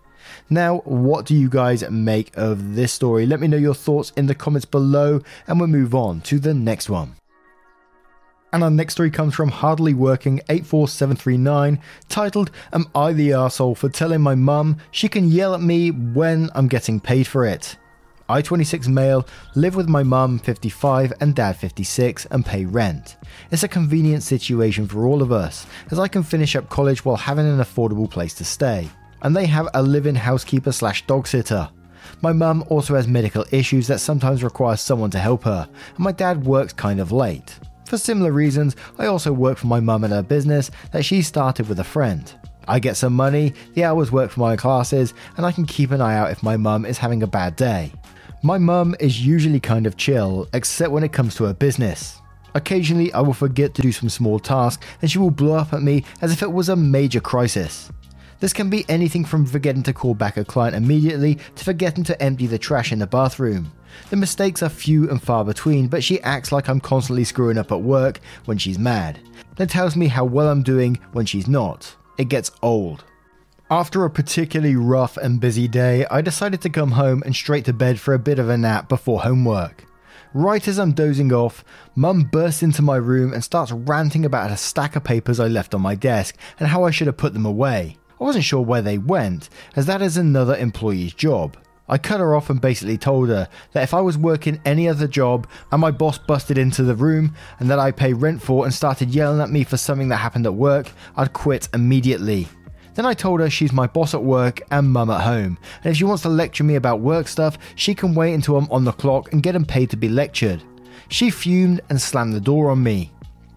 Now, 0.49 0.77
what 0.85 1.25
do 1.25 1.35
you 1.35 1.49
guys 1.49 1.89
make 1.89 2.35
of 2.38 2.75
this 2.75 2.94
story? 2.94 3.25
Let 3.25 3.41
me 3.41 3.49
know 3.49 3.57
your 3.57 3.73
thoughts 3.73 4.13
in 4.15 4.27
the 4.27 4.35
comments 4.35 4.65
below, 4.65 5.21
and 5.45 5.59
we'll 5.59 5.67
move 5.67 5.94
on 5.94 6.21
to 6.21 6.39
the 6.39 6.53
next 6.53 6.89
one. 6.89 7.15
And 8.53 8.63
our 8.63 8.71
next 8.71 8.94
story 8.94 9.11
comes 9.11 9.35
from 9.35 9.49
Hardly 9.49 9.94
Working 9.94 10.39
84739, 10.47 11.81
titled 12.07 12.51
Am 12.71 12.85
I 12.95 13.11
the 13.11 13.31
Arsehole 13.31 13.75
for 13.75 13.89
telling 13.89 14.21
my 14.21 14.35
mum 14.35 14.77
she 14.89 15.09
can 15.09 15.29
yell 15.29 15.53
at 15.53 15.61
me 15.61 15.91
when 15.91 16.49
I'm 16.55 16.69
getting 16.69 17.01
paid 17.01 17.27
for 17.27 17.45
it? 17.45 17.75
I 18.29 18.41
26 18.41 18.88
male, 18.88 19.27
live 19.55 19.75
with 19.75 19.89
my 19.89 20.03
mum 20.03 20.39
55 20.39 21.13
and 21.19 21.35
dad 21.35 21.57
56 21.57 22.25
and 22.27 22.45
pay 22.45 22.65
rent. 22.65 23.17
It's 23.51 23.63
a 23.63 23.69
convenient 23.69 24.23
situation 24.23 24.88
for 24.88 25.05
all 25.05 25.21
of 25.21 25.31
us, 25.33 25.65
as 25.91 25.99
I 25.99 26.07
can 26.07 26.23
finish 26.23 26.55
up 26.55 26.69
college 26.69 27.03
while 27.03 27.17
having 27.17 27.47
an 27.47 27.59
affordable 27.59 28.09
place 28.09 28.33
to 28.35 28.45
stay. 28.45 28.89
And 29.21 29.35
they 29.35 29.45
have 29.45 29.67
a 29.73 29.81
live 29.81 30.05
in 30.05 30.15
housekeeper 30.15 30.71
slash 30.71 31.05
dog 31.07 31.27
sitter. 31.27 31.69
My 32.21 32.33
mum 32.33 32.63
also 32.69 32.95
has 32.95 33.07
medical 33.07 33.45
issues 33.51 33.87
that 33.87 33.99
sometimes 33.99 34.43
require 34.43 34.77
someone 34.77 35.11
to 35.11 35.19
help 35.19 35.43
her, 35.43 35.67
and 35.95 35.99
my 35.99 36.11
dad 36.11 36.45
works 36.45 36.73
kind 36.73 36.99
of 36.99 37.11
late. 37.11 37.59
For 37.85 37.97
similar 37.97 38.31
reasons, 38.31 38.75
I 38.97 39.05
also 39.05 39.31
work 39.31 39.57
for 39.57 39.67
my 39.67 39.79
mum 39.79 40.03
at 40.03 40.09
her 40.09 40.23
business 40.23 40.71
that 40.91 41.05
she 41.05 41.21
started 41.21 41.69
with 41.69 41.79
a 41.79 41.83
friend. 41.83 42.33
I 42.67 42.79
get 42.79 42.97
some 42.97 43.13
money, 43.13 43.53
the 43.75 43.85
hours 43.85 44.11
work 44.11 44.31
for 44.31 44.41
my 44.41 44.55
classes, 44.55 45.13
and 45.37 45.45
I 45.45 45.51
can 45.51 45.65
keep 45.65 45.91
an 45.91 46.01
eye 46.01 46.17
out 46.17 46.31
if 46.31 46.43
my 46.43 46.57
mum 46.57 46.85
is 46.85 46.97
having 46.97 47.23
a 47.23 47.27
bad 47.27 47.55
day. 47.55 47.93
My 48.43 48.57
mum 48.57 48.95
is 48.99 49.25
usually 49.25 49.59
kind 49.59 49.87
of 49.87 49.97
chill, 49.97 50.47
except 50.53 50.91
when 50.91 51.03
it 51.03 51.13
comes 51.13 51.33
to 51.35 51.45
her 51.45 51.53
business. 51.53 52.19
Occasionally, 52.55 53.13
I 53.13 53.21
will 53.21 53.33
forget 53.33 53.73
to 53.75 53.81
do 53.81 53.91
some 53.91 54.09
small 54.09 54.39
task 54.39 54.83
and 55.01 55.09
she 55.09 55.19
will 55.19 55.31
blow 55.31 55.55
up 55.55 55.73
at 55.73 55.83
me 55.83 56.03
as 56.21 56.31
if 56.31 56.41
it 56.41 56.51
was 56.51 56.69
a 56.69 56.75
major 56.75 57.19
crisis. 57.19 57.91
This 58.39 58.53
can 58.53 58.69
be 58.69 58.85
anything 58.87 59.25
from 59.25 59.45
forgetting 59.45 59.83
to 59.83 59.93
call 59.93 60.13
back 60.13 60.37
a 60.37 60.45
client 60.45 60.75
immediately 60.75 61.39
to 61.55 61.63
forgetting 61.63 62.03
to 62.05 62.21
empty 62.21 62.45
the 62.45 62.59
trash 62.59 62.91
in 62.91 62.99
the 62.99 63.07
bathroom. 63.07 63.71
The 64.09 64.15
mistakes 64.15 64.61
are 64.61 64.69
few 64.69 65.09
and 65.09 65.21
far 65.21 65.43
between, 65.43 65.87
but 65.87 66.03
she 66.03 66.21
acts 66.21 66.51
like 66.51 66.69
I'm 66.69 66.79
constantly 66.79 67.23
screwing 67.23 67.57
up 67.57 67.71
at 67.71 67.81
work 67.81 68.19
when 68.45 68.59
she's 68.59 68.77
mad, 68.77 69.19
then 69.55 69.67
tells 69.67 69.95
me 69.95 70.07
how 70.07 70.23
well 70.23 70.49
I'm 70.49 70.61
doing 70.61 70.99
when 71.13 71.25
she's 71.25 71.47
not. 71.47 71.95
It 72.17 72.29
gets 72.29 72.51
old. 72.61 73.03
After 73.69 74.06
a 74.06 74.09
particularly 74.09 74.75
rough 74.75 75.17
and 75.17 75.41
busy 75.41 75.67
day, 75.67 76.06
I 76.06 76.21
decided 76.21 76.61
to 76.61 76.69
come 76.69 76.91
home 76.91 77.23
and 77.25 77.35
straight 77.35 77.65
to 77.65 77.73
bed 77.73 77.99
for 77.99 78.13
a 78.13 78.19
bit 78.19 78.39
of 78.39 78.49
a 78.49 78.57
nap 78.57 78.87
before 78.87 79.21
homework. 79.21 79.83
Right 80.33 80.65
as 80.67 80.77
I'm 80.77 80.94
dozing 80.94 81.33
off, 81.33 81.65
Mum 81.95 82.29
bursts 82.31 82.63
into 82.63 82.81
my 82.81 82.97
room 82.97 83.33
and 83.33 83.44
starts 83.44 83.71
ranting 83.71 84.25
about 84.25 84.51
a 84.51 84.57
stack 84.57 84.95
of 84.95 85.03
papers 85.03 85.39
I 85.39 85.47
left 85.47 85.73
on 85.73 85.81
my 85.81 85.95
desk 85.95 86.37
and 86.59 86.69
how 86.69 86.83
I 86.83 86.91
should 86.91 87.07
have 87.07 87.17
put 87.17 87.33
them 87.33 87.45
away. 87.45 87.97
I 88.19 88.24
wasn't 88.24 88.45
sure 88.45 88.62
where 88.62 88.81
they 88.81 88.97
went, 88.97 89.50
as 89.76 89.86
that 89.86 90.02
is 90.02 90.18
another 90.18 90.56
employee's 90.56 91.14
job. 91.14 91.56
I 91.88 91.97
cut 91.97 92.19
her 92.19 92.36
off 92.36 92.50
and 92.50 92.59
basically 92.59 92.97
told 92.97 93.30
her 93.30 93.47
that 93.71 93.83
if 93.83 93.94
I 93.94 94.02
was 94.02 94.18
working 94.18 94.59
any 94.66 94.90
other 94.90 95.07
job 95.07 95.47
and 95.71 95.80
my 95.80 95.92
boss 95.92 96.18
busted 96.18 96.57
into 96.57 96.83
the 96.83 96.95
room 96.95 97.36
and 97.59 97.69
that 97.69 97.80
I 97.80 97.92
pay 97.92 98.14
rent 98.14 98.42
for 98.42 98.66
and 98.66 98.74
started 98.74 99.14
yelling 99.14 99.40
at 99.40 99.52
me 99.52 99.64
for 99.64 99.78
something 99.78 100.09
that 100.09 100.18
happened 100.18 100.47
at 100.47 100.54
work, 100.54 100.92
I'd 101.16 101.33
quit 101.33 101.69
immediately. 101.74 102.47
Then 102.95 103.06
I 103.06 103.14
told 103.14 103.40
her 103.40 103.50
she's 103.50 103.71
my 103.71 103.86
boss 103.86 104.16
at 104.16 104.24
work 104.24 104.62
and 104.71 104.92
mum 104.92 105.12
at 105.12 105.21
home, 105.21 105.59
and 105.83 105.92
if 105.92 105.97
she 105.97 106.04
wants 106.04 106.24
to 106.24 106.30
lecture 106.30 106.64
me 106.64 106.76
about 106.76 107.00
work 107.00 107.28
stuff, 107.28 107.59
she 107.76 107.94
can 107.94 108.16
wait 108.16 108.33
until 108.33 108.57
I'm 108.57 108.69
on 108.71 108.83
the 108.83 108.92
clock 108.92 109.31
and 109.31 109.44
get 109.44 109.56
him 109.56 109.66
paid 109.66 109.92
to 109.92 109.97
be 109.97 110.09
lectured. 110.09 110.64
She 111.09 111.30
fumed 111.30 111.81
and 111.90 112.02
slammed 112.02 112.33
the 112.33 112.42
door 112.42 112.71
on 112.71 112.81
me. 112.81 113.12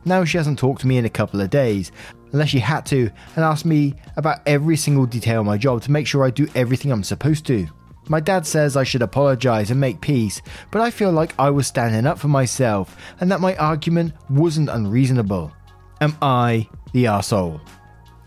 Now 0.05 0.25
she 0.25 0.37
hasn't 0.37 0.59
talked 0.59 0.83
to 0.83 0.87
me 0.87 0.99
in 0.99 1.07
a 1.07 1.11
couple 1.11 1.40
of 1.40 1.50
days, 1.50 1.90
unless 2.32 2.49
she 2.49 2.58
had 2.58 2.87
to, 2.87 3.10
and 3.37 3.44
asked 3.44 3.64
me 3.64 3.94
about 4.16 4.40
every 4.46 4.76
single 4.76 5.06
detail 5.06 5.40
of 5.40 5.46
my 5.46 5.56
job 5.56 5.82
to 5.82 5.90
make 5.90 6.06
sure 6.06 6.25
I 6.25 6.30
do 6.30 6.49
everything 6.54 6.90
I'm 6.90 7.04
supposed 7.04 7.46
to. 7.46 7.66
My 8.08 8.20
dad 8.20 8.46
says 8.46 8.76
I 8.76 8.84
should 8.84 9.02
apologise 9.02 9.70
and 9.70 9.80
make 9.80 10.00
peace, 10.00 10.42
but 10.70 10.82
I 10.82 10.90
feel 10.90 11.12
like 11.12 11.32
I 11.38 11.50
was 11.50 11.66
standing 11.66 12.06
up 12.06 12.18
for 12.18 12.28
myself 12.28 12.96
and 13.20 13.30
that 13.30 13.40
my 13.40 13.54
argument 13.56 14.14
wasn't 14.28 14.68
unreasonable. 14.68 15.52
Am 16.00 16.16
I 16.20 16.68
the 16.92 17.06
asshole? 17.06 17.60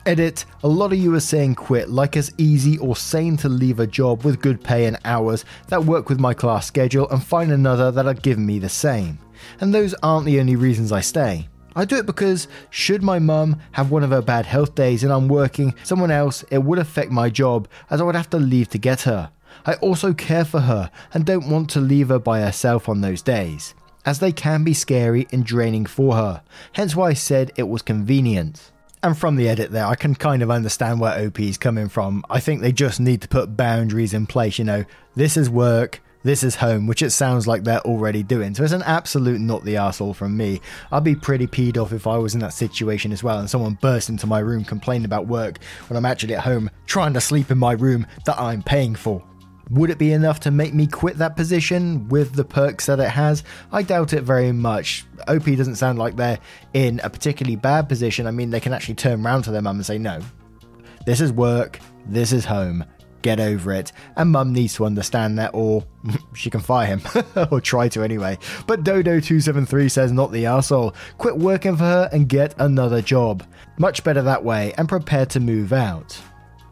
Edit, 0.05 0.45
a 0.63 0.67
lot 0.67 0.91
of 0.91 0.99
you 0.99 1.13
are 1.15 1.19
saying 1.19 1.55
quit 1.55 1.89
like 1.89 2.17
it's 2.17 2.31
easy 2.37 2.77
or 2.77 2.95
sane 2.95 3.37
to 3.37 3.49
leave 3.49 3.79
a 3.79 3.87
job 3.87 4.23
with 4.23 4.41
good 4.41 4.63
pay 4.63 4.85
and 4.85 4.97
hours 5.05 5.45
that 5.69 5.83
work 5.83 6.09
with 6.09 6.19
my 6.19 6.33
class 6.33 6.65
schedule 6.65 7.09
and 7.09 7.23
find 7.23 7.51
another 7.51 7.89
that 7.91 8.05
are 8.05 8.13
giving 8.13 8.45
me 8.45 8.59
the 8.59 8.69
same. 8.69 9.17
And 9.59 9.73
those 9.73 9.93
aren't 10.03 10.25
the 10.25 10.39
only 10.39 10.55
reasons 10.55 10.91
I 10.91 11.01
stay. 11.01 11.47
I 11.75 11.85
do 11.85 11.97
it 11.97 12.05
because 12.05 12.47
should 12.69 13.03
my 13.03 13.19
mum 13.19 13.59
have 13.73 13.91
one 13.91 14.03
of 14.03 14.11
her 14.11 14.21
bad 14.21 14.45
health 14.45 14.75
days 14.75 15.03
and 15.03 15.11
I'm 15.11 15.27
working 15.27 15.73
someone 15.83 16.11
else, 16.11 16.43
it 16.51 16.63
would 16.63 16.79
affect 16.79 17.11
my 17.11 17.29
job 17.29 17.67
as 17.89 17.99
I 18.01 18.03
would 18.03 18.15
have 18.15 18.29
to 18.31 18.37
leave 18.37 18.69
to 18.69 18.77
get 18.77 19.01
her. 19.01 19.31
I 19.65 19.75
also 19.75 20.13
care 20.13 20.45
for 20.45 20.61
her 20.61 20.91
and 21.13 21.25
don't 21.25 21.49
want 21.49 21.69
to 21.71 21.79
leave 21.79 22.09
her 22.09 22.19
by 22.19 22.41
herself 22.41 22.89
on 22.89 23.01
those 23.01 23.21
days. 23.21 23.73
as 24.05 24.19
they 24.19 24.31
can 24.31 24.63
be 24.63 24.73
scary 24.73 25.27
and 25.31 25.45
draining 25.45 25.85
for 25.85 26.15
her, 26.15 26.41
hence 26.73 26.95
why 26.95 27.09
I 27.09 27.13
said 27.13 27.51
it 27.55 27.67
was 27.69 27.81
convenient. 27.81 28.71
And 29.01 29.17
from 29.17 29.35
the 29.35 29.49
edit 29.49 29.71
there, 29.71 29.85
I 29.85 29.95
can 29.95 30.15
kind 30.15 30.41
of 30.41 30.49
understand 30.49 30.99
where 30.99 31.25
OP 31.27 31.39
is 31.39 31.57
coming 31.57 31.89
from. 31.89 32.23
I 32.29 32.39
think 32.39 32.61
they 32.61 32.71
just 32.71 32.99
need 32.99 33.21
to 33.21 33.27
put 33.27 33.57
boundaries 33.57 34.13
in 34.13 34.27
place. 34.27 34.57
You 34.57 34.65
know, 34.65 34.85
this 35.15 35.35
is 35.35 35.49
work, 35.49 36.01
this 36.23 36.43
is 36.43 36.55
home, 36.55 36.87
which 36.87 37.01
it 37.01 37.11
sounds 37.11 37.47
like 37.47 37.63
they're 37.63 37.81
already 37.81 38.23
doing. 38.23 38.55
So 38.55 38.63
it's 38.63 38.73
an 38.73 38.83
absolute 38.83 39.41
not 39.41 39.63
the 39.63 39.75
arsehole 39.75 40.15
from 40.15 40.35
me. 40.35 40.61
I'd 40.91 41.03
be 41.03 41.15
pretty 41.15 41.47
peed 41.47 41.77
off 41.77 41.93
if 41.93 42.07
I 42.07 42.17
was 42.17 42.33
in 42.33 42.39
that 42.39 42.53
situation 42.53 43.11
as 43.11 43.23
well 43.23 43.39
and 43.39 43.49
someone 43.49 43.77
burst 43.81 44.09
into 44.09 44.27
my 44.27 44.39
room 44.39 44.63
complaining 44.63 45.05
about 45.05 45.27
work 45.27 45.59
when 45.87 45.97
I'm 45.97 46.05
actually 46.05 46.35
at 46.35 46.43
home 46.43 46.69
trying 46.85 47.13
to 47.13 47.21
sleep 47.21 47.51
in 47.51 47.57
my 47.57 47.73
room 47.73 48.07
that 48.25 48.39
I'm 48.39 48.63
paying 48.63 48.95
for. 48.95 49.23
Would 49.71 49.89
it 49.89 49.97
be 49.97 50.11
enough 50.11 50.41
to 50.41 50.51
make 50.51 50.73
me 50.73 50.87
quit 50.87 51.17
that 51.17 51.35
position 51.35 52.07
with 52.09 52.33
the 52.33 52.43
perks 52.43 52.85
that 52.87 52.99
it 52.99 53.09
has? 53.09 53.43
I 53.71 53.81
doubt 53.81 54.13
it 54.13 54.21
very 54.21 54.51
much. 54.51 55.05
OP 55.27 55.45
doesn't 55.45 55.75
sound 55.75 55.97
like 55.97 56.15
they're 56.15 56.39
in 56.73 56.99
a 57.03 57.09
particularly 57.09 57.55
bad 57.55 57.87
position. 57.87 58.27
I 58.27 58.31
mean, 58.31 58.49
they 58.49 58.59
can 58.59 58.73
actually 58.73 58.95
turn 58.95 59.25
around 59.25 59.43
to 59.43 59.51
their 59.51 59.61
mum 59.61 59.77
and 59.77 59.85
say, 59.85 59.97
no, 59.97 60.19
this 61.05 61.21
is 61.21 61.31
work, 61.31 61.79
this 62.05 62.33
is 62.33 62.45
home, 62.45 62.83
get 63.23 63.39
over 63.39 63.73
it. 63.73 63.91
And 64.15 64.31
mum 64.31 64.53
needs 64.53 64.75
to 64.75 64.85
understand 64.85 65.39
that, 65.39 65.55
or 65.55 65.83
she 66.35 66.51
can 66.51 66.61
fire 66.61 66.85
him, 66.85 67.01
or 67.51 67.59
try 67.59 67.89
to 67.89 68.03
anyway. 68.03 68.37
But 68.67 68.83
Dodo273 68.83 69.89
says, 69.89 70.11
not 70.11 70.31
the 70.31 70.45
asshole. 70.45 70.93
Quit 71.17 71.37
working 71.37 71.75
for 71.75 71.85
her 71.85 72.09
and 72.11 72.29
get 72.29 72.53
another 72.59 73.01
job. 73.01 73.43
Much 73.79 74.03
better 74.03 74.21
that 74.21 74.43
way, 74.43 74.73
and 74.77 74.87
prepare 74.87 75.25
to 75.27 75.39
move 75.39 75.73
out. 75.73 76.21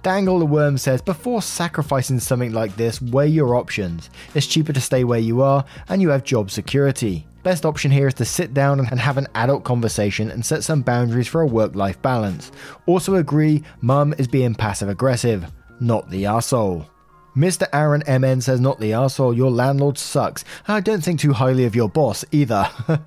Dangle 0.03 0.39
the 0.39 0.45
Worm 0.45 0.77
says, 0.77 1.01
before 1.01 1.41
sacrificing 1.43 2.19
something 2.19 2.53
like 2.53 2.75
this, 2.75 3.01
weigh 3.01 3.27
your 3.27 3.55
options. 3.55 4.09
It's 4.33 4.47
cheaper 4.47 4.73
to 4.73 4.81
stay 4.81 5.03
where 5.03 5.19
you 5.19 5.41
are, 5.41 5.63
and 5.89 6.01
you 6.01 6.09
have 6.09 6.23
job 6.23 6.49
security. 6.49 7.27
Best 7.43 7.65
option 7.65 7.89
here 7.89 8.07
is 8.07 8.13
to 8.15 8.25
sit 8.25 8.53
down 8.53 8.79
and 8.79 8.99
have 8.99 9.17
an 9.17 9.27
adult 9.33 9.63
conversation 9.63 10.29
and 10.29 10.45
set 10.45 10.63
some 10.63 10.83
boundaries 10.83 11.27
for 11.27 11.41
a 11.41 11.47
work 11.47 11.75
life 11.75 11.99
balance. 12.01 12.51
Also 12.85 13.15
agree, 13.15 13.63
mum 13.81 14.13
is 14.19 14.27
being 14.27 14.53
passive 14.53 14.89
aggressive, 14.89 15.51
not 15.81 16.09
the 16.09 16.25
asshole. 16.25 16.87
Mr. 17.35 17.65
Aaron 17.73 18.03
MN 18.07 18.41
says, 18.41 18.59
not 18.59 18.79
the 18.79 18.93
asshole. 18.93 19.33
your 19.33 19.51
landlord 19.51 19.97
sucks. 19.97 20.43
I 20.67 20.79
don't 20.81 21.03
think 21.03 21.19
too 21.19 21.33
highly 21.33 21.65
of 21.65 21.75
your 21.75 21.89
boss 21.89 22.23
either. 22.31 22.69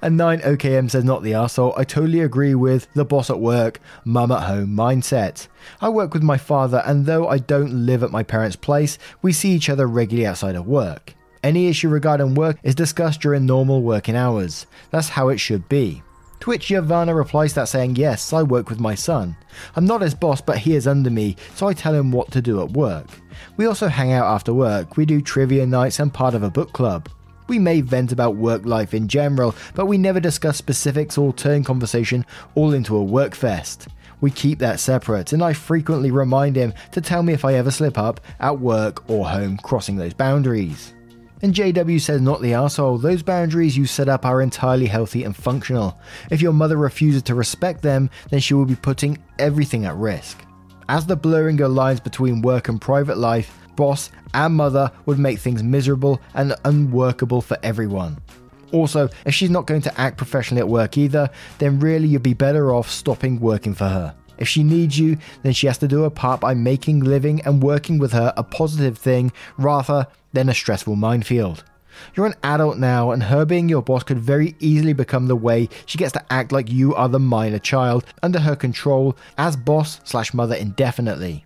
And 0.00 0.18
9OKM 0.18 0.90
says, 0.90 1.04
not 1.04 1.22
the 1.22 1.34
asshole. 1.34 1.74
I 1.76 1.84
totally 1.84 2.20
agree 2.20 2.54
with 2.54 2.92
the 2.94 3.04
boss 3.04 3.30
at 3.30 3.40
work, 3.40 3.80
mum 4.04 4.32
at 4.32 4.44
home 4.44 4.70
mindset. 4.70 5.46
I 5.80 5.88
work 5.88 6.14
with 6.14 6.22
my 6.22 6.36
father, 6.36 6.82
and 6.84 7.06
though 7.06 7.28
I 7.28 7.38
don't 7.38 7.86
live 7.86 8.02
at 8.02 8.10
my 8.10 8.22
parents' 8.22 8.56
place, 8.56 8.98
we 9.22 9.32
see 9.32 9.52
each 9.52 9.68
other 9.68 9.86
regularly 9.86 10.26
outside 10.26 10.56
of 10.56 10.66
work. 10.66 11.14
Any 11.42 11.68
issue 11.68 11.88
regarding 11.88 12.34
work 12.34 12.58
is 12.62 12.74
discussed 12.74 13.20
during 13.20 13.46
normal 13.46 13.82
working 13.82 14.16
hours. 14.16 14.66
That's 14.90 15.10
how 15.10 15.28
it 15.28 15.38
should 15.38 15.68
be. 15.68 16.02
To 16.42 16.50
which 16.50 16.70
Yavanna 16.70 17.14
replies 17.14 17.54
that 17.54 17.68
saying, 17.68 17.94
Yes, 17.94 18.32
I 18.32 18.42
work 18.42 18.68
with 18.68 18.80
my 18.80 18.96
son. 18.96 19.36
I'm 19.76 19.84
not 19.84 20.00
his 20.00 20.12
boss, 20.12 20.40
but 20.40 20.58
he 20.58 20.74
is 20.74 20.88
under 20.88 21.08
me, 21.08 21.36
so 21.54 21.68
I 21.68 21.72
tell 21.72 21.94
him 21.94 22.10
what 22.10 22.32
to 22.32 22.42
do 22.42 22.60
at 22.60 22.72
work. 22.72 23.06
We 23.56 23.66
also 23.66 23.86
hang 23.86 24.10
out 24.10 24.26
after 24.26 24.52
work, 24.52 24.96
we 24.96 25.06
do 25.06 25.20
trivia 25.20 25.64
nights 25.64 26.00
and 26.00 26.12
part 26.12 26.34
of 26.34 26.42
a 26.42 26.50
book 26.50 26.72
club. 26.72 27.08
We 27.46 27.60
may 27.60 27.80
vent 27.80 28.10
about 28.10 28.34
work 28.34 28.66
life 28.66 28.92
in 28.92 29.06
general, 29.06 29.54
but 29.76 29.86
we 29.86 29.98
never 29.98 30.18
discuss 30.18 30.56
specifics 30.56 31.16
or 31.16 31.32
turn 31.32 31.62
conversation 31.62 32.26
all 32.56 32.72
into 32.72 32.96
a 32.96 33.04
work 33.04 33.36
fest. 33.36 33.86
We 34.20 34.32
keep 34.32 34.58
that 34.58 34.80
separate, 34.80 35.32
and 35.32 35.44
I 35.44 35.52
frequently 35.52 36.10
remind 36.10 36.56
him 36.56 36.74
to 36.90 37.00
tell 37.00 37.22
me 37.22 37.34
if 37.34 37.44
I 37.44 37.54
ever 37.54 37.70
slip 37.70 37.96
up 37.96 38.20
at 38.40 38.58
work 38.58 39.08
or 39.08 39.28
home 39.28 39.58
crossing 39.58 39.94
those 39.94 40.14
boundaries. 40.14 40.92
And 41.42 41.52
JW 41.52 42.00
says, 42.00 42.20
not 42.20 42.40
the 42.40 42.54
asshole. 42.54 42.98
those 42.98 43.22
boundaries 43.22 43.76
you 43.76 43.84
set 43.84 44.08
up 44.08 44.24
are 44.24 44.40
entirely 44.40 44.86
healthy 44.86 45.24
and 45.24 45.34
functional. 45.34 45.98
If 46.30 46.40
your 46.40 46.52
mother 46.52 46.76
refuses 46.76 47.22
to 47.24 47.34
respect 47.34 47.82
them, 47.82 48.10
then 48.30 48.38
she 48.38 48.54
will 48.54 48.64
be 48.64 48.76
putting 48.76 49.18
everything 49.40 49.84
at 49.84 49.96
risk. 49.96 50.38
As 50.88 51.04
the 51.04 51.16
blurring 51.16 51.60
of 51.60 51.72
lines 51.72 51.98
between 51.98 52.42
work 52.42 52.68
and 52.68 52.80
private 52.80 53.18
life, 53.18 53.58
boss, 53.74 54.10
and 54.34 54.54
mother 54.54 54.92
would 55.06 55.18
make 55.18 55.40
things 55.40 55.62
miserable 55.64 56.20
and 56.34 56.54
unworkable 56.64 57.40
for 57.40 57.58
everyone. 57.64 58.18
Also, 58.70 59.08
if 59.26 59.34
she's 59.34 59.50
not 59.50 59.66
going 59.66 59.82
to 59.82 60.00
act 60.00 60.16
professionally 60.16 60.60
at 60.60 60.68
work 60.68 60.96
either, 60.96 61.28
then 61.58 61.80
really 61.80 62.06
you'd 62.06 62.22
be 62.22 62.34
better 62.34 62.72
off 62.72 62.88
stopping 62.88 63.40
working 63.40 63.74
for 63.74 63.88
her. 63.88 64.14
If 64.42 64.48
she 64.48 64.64
needs 64.64 64.98
you, 64.98 65.18
then 65.44 65.52
she 65.52 65.68
has 65.68 65.78
to 65.78 65.86
do 65.86 66.02
her 66.02 66.10
part 66.10 66.40
by 66.40 66.52
making 66.52 66.98
living 66.98 67.40
and 67.42 67.62
working 67.62 67.98
with 67.98 68.10
her 68.10 68.34
a 68.36 68.42
positive 68.42 68.98
thing 68.98 69.30
rather 69.56 70.08
than 70.32 70.48
a 70.48 70.54
stressful 70.54 70.96
minefield. 70.96 71.62
You're 72.16 72.26
an 72.26 72.34
adult 72.42 72.76
now, 72.76 73.12
and 73.12 73.22
her 73.22 73.44
being 73.44 73.68
your 73.68 73.82
boss 73.82 74.02
could 74.02 74.18
very 74.18 74.56
easily 74.58 74.94
become 74.94 75.28
the 75.28 75.36
way 75.36 75.68
she 75.86 75.96
gets 75.96 76.10
to 76.14 76.32
act 76.32 76.50
like 76.50 76.72
you 76.72 76.92
are 76.92 77.08
the 77.08 77.20
minor 77.20 77.60
child 77.60 78.04
under 78.20 78.40
her 78.40 78.56
control 78.56 79.16
as 79.38 79.54
boss 79.54 80.00
slash 80.02 80.34
mother 80.34 80.56
indefinitely. 80.56 81.44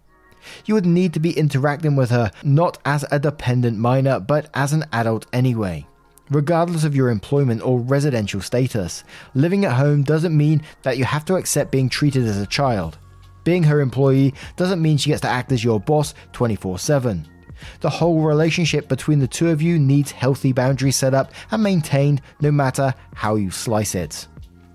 You 0.64 0.72
would 0.72 0.86
need 0.86 1.12
to 1.12 1.20
be 1.20 1.36
interacting 1.36 1.96
with 1.96 2.08
her 2.08 2.30
not 2.42 2.78
as 2.86 3.04
a 3.10 3.18
dependent 3.18 3.76
minor, 3.76 4.20
but 4.20 4.48
as 4.54 4.72
an 4.72 4.86
adult 4.90 5.26
anyway. 5.34 5.86
Regardless 6.30 6.82
of 6.82 6.96
your 6.96 7.10
employment 7.10 7.62
or 7.62 7.78
residential 7.78 8.40
status, 8.40 9.04
living 9.34 9.64
at 9.64 9.72
home 9.72 10.02
doesn't 10.02 10.36
mean 10.36 10.62
that 10.82 10.98
you 10.98 11.04
have 11.04 11.24
to 11.26 11.36
accept 11.36 11.70
being 11.70 11.88
treated 11.88 12.24
as 12.26 12.40
a 12.40 12.46
child. 12.46 12.98
Being 13.44 13.62
her 13.62 13.80
employee 13.80 14.34
doesn't 14.56 14.82
mean 14.82 14.96
she 14.96 15.10
gets 15.10 15.20
to 15.22 15.28
act 15.28 15.52
as 15.52 15.62
your 15.62 15.78
boss 15.78 16.14
24 16.32 16.80
7. 16.80 17.28
The 17.80 17.90
whole 17.90 18.22
relationship 18.22 18.88
between 18.88 19.20
the 19.20 19.28
two 19.28 19.50
of 19.50 19.62
you 19.62 19.78
needs 19.78 20.10
healthy 20.10 20.52
boundaries 20.52 20.96
set 20.96 21.14
up 21.14 21.32
and 21.52 21.62
maintained 21.62 22.22
no 22.40 22.50
matter 22.50 22.92
how 23.14 23.36
you 23.36 23.50
slice 23.52 23.94
it. 23.94 24.26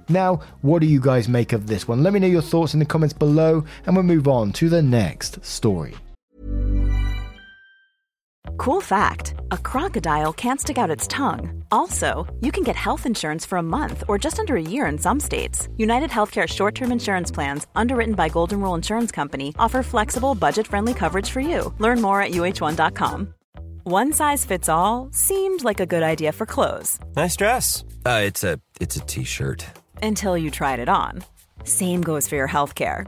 Now, 0.07 0.41
what 0.61 0.79
do 0.79 0.87
you 0.87 0.99
guys 0.99 1.27
make 1.27 1.53
of 1.53 1.67
this 1.67 1.87
one? 1.87 2.01
Let 2.01 2.13
me 2.13 2.19
know 2.19 2.27
your 2.27 2.41
thoughts 2.41 2.73
in 2.73 2.79
the 2.79 2.85
comments 2.85 3.13
below, 3.13 3.65
and 3.85 3.95
we'll 3.95 4.03
move 4.03 4.27
on 4.27 4.51
to 4.53 4.69
the 4.69 4.81
next 4.81 5.43
story. 5.45 5.95
Cool 8.61 8.79
fact 8.79 9.33
a 9.51 9.57
crocodile 9.57 10.31
can't 10.33 10.61
stick 10.61 10.77
out 10.77 10.95
its 10.95 11.07
tongue. 11.07 11.63
Also, 11.71 12.31
you 12.41 12.51
can 12.51 12.63
get 12.63 12.75
health 12.75 13.07
insurance 13.07 13.43
for 13.43 13.57
a 13.57 13.63
month 13.63 14.03
or 14.07 14.19
just 14.19 14.37
under 14.37 14.55
a 14.55 14.61
year 14.61 14.85
in 14.85 14.99
some 14.99 15.19
states. 15.19 15.67
United 15.77 16.11
Healthcare 16.11 16.47
short 16.47 16.75
term 16.75 16.91
insurance 16.91 17.31
plans, 17.31 17.65
underwritten 17.75 18.13
by 18.13 18.29
Golden 18.29 18.61
Rule 18.61 18.75
Insurance 18.75 19.11
Company, 19.11 19.51
offer 19.57 19.81
flexible, 19.81 20.35
budget 20.35 20.67
friendly 20.67 20.93
coverage 20.93 21.27
for 21.27 21.39
you. 21.39 21.73
Learn 21.79 22.01
more 22.01 22.21
at 22.21 22.33
uh1.com. 22.33 23.33
One 23.81 24.13
size 24.13 24.45
fits 24.45 24.69
all 24.69 25.09
seemed 25.11 25.63
like 25.63 25.79
a 25.79 25.87
good 25.87 26.03
idea 26.03 26.31
for 26.31 26.45
clothes. 26.45 26.99
Nice 27.15 27.35
dress. 27.35 27.83
Uh, 28.05 28.21
it's 28.23 28.43
a 28.43 28.59
it's 28.79 28.95
a 28.95 29.01
t-shirt 29.01 29.65
until 30.03 30.37
you 30.37 30.51
tried 30.51 30.79
it 30.79 30.89
on. 30.89 31.23
Same 31.63 32.03
goes 32.03 32.27
for 32.27 32.35
your 32.35 32.47
healthcare. 32.47 33.07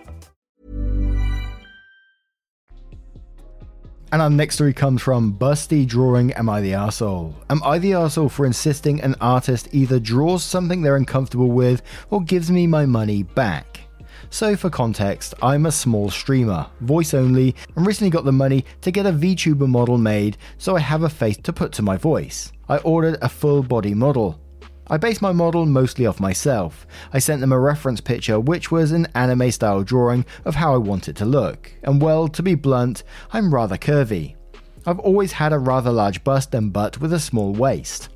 And 4.13 4.21
our 4.21 4.29
next 4.29 4.55
story 4.55 4.73
comes 4.73 5.01
from 5.01 5.33
Busty 5.33 5.87
Drawing 5.87 6.33
Am 6.33 6.49
I 6.49 6.59
the 6.59 6.73
Arsehole? 6.73 7.33
Am 7.49 7.63
I 7.63 7.79
the 7.79 7.91
arsehole 7.91 8.29
for 8.29 8.45
insisting 8.45 8.99
an 8.99 9.15
artist 9.21 9.69
either 9.71 10.01
draws 10.01 10.43
something 10.43 10.81
they're 10.81 10.97
uncomfortable 10.97 11.47
with 11.47 11.81
or 12.09 12.21
gives 12.21 12.51
me 12.51 12.67
my 12.67 12.85
money 12.85 13.23
back? 13.23 13.79
So, 14.29 14.57
for 14.57 14.69
context, 14.69 15.33
I'm 15.41 15.65
a 15.65 15.71
small 15.71 16.09
streamer, 16.09 16.67
voice 16.81 17.13
only, 17.13 17.55
and 17.77 17.87
recently 17.87 18.09
got 18.09 18.25
the 18.25 18.33
money 18.33 18.65
to 18.81 18.91
get 18.91 19.05
a 19.05 19.13
VTuber 19.13 19.69
model 19.69 19.97
made 19.97 20.35
so 20.57 20.75
I 20.75 20.81
have 20.81 21.03
a 21.03 21.09
face 21.09 21.37
to 21.37 21.53
put 21.53 21.71
to 21.73 21.81
my 21.81 21.95
voice. 21.95 22.51
I 22.67 22.79
ordered 22.79 23.17
a 23.21 23.29
full 23.29 23.63
body 23.63 23.93
model. 23.93 24.40
I 24.91 24.97
based 24.97 25.21
my 25.21 25.31
model 25.31 25.65
mostly 25.65 26.05
off 26.05 26.19
myself. 26.19 26.85
I 27.13 27.19
sent 27.19 27.39
them 27.39 27.53
a 27.53 27.59
reference 27.59 28.01
picture, 28.01 28.41
which 28.41 28.71
was 28.71 28.91
an 28.91 29.07
anime 29.15 29.49
style 29.51 29.83
drawing 29.83 30.25
of 30.43 30.55
how 30.55 30.73
I 30.73 30.79
want 30.79 31.07
it 31.07 31.15
to 31.15 31.25
look. 31.25 31.71
And 31.81 32.01
well, 32.01 32.27
to 32.27 32.43
be 32.43 32.55
blunt, 32.55 33.03
I'm 33.31 33.53
rather 33.53 33.77
curvy. 33.77 34.35
I've 34.85 34.99
always 34.99 35.31
had 35.31 35.53
a 35.53 35.59
rather 35.59 35.93
large 35.93 36.25
bust 36.25 36.53
and 36.53 36.73
butt 36.73 36.99
with 36.99 37.13
a 37.13 37.21
small 37.21 37.53
waist. 37.53 38.09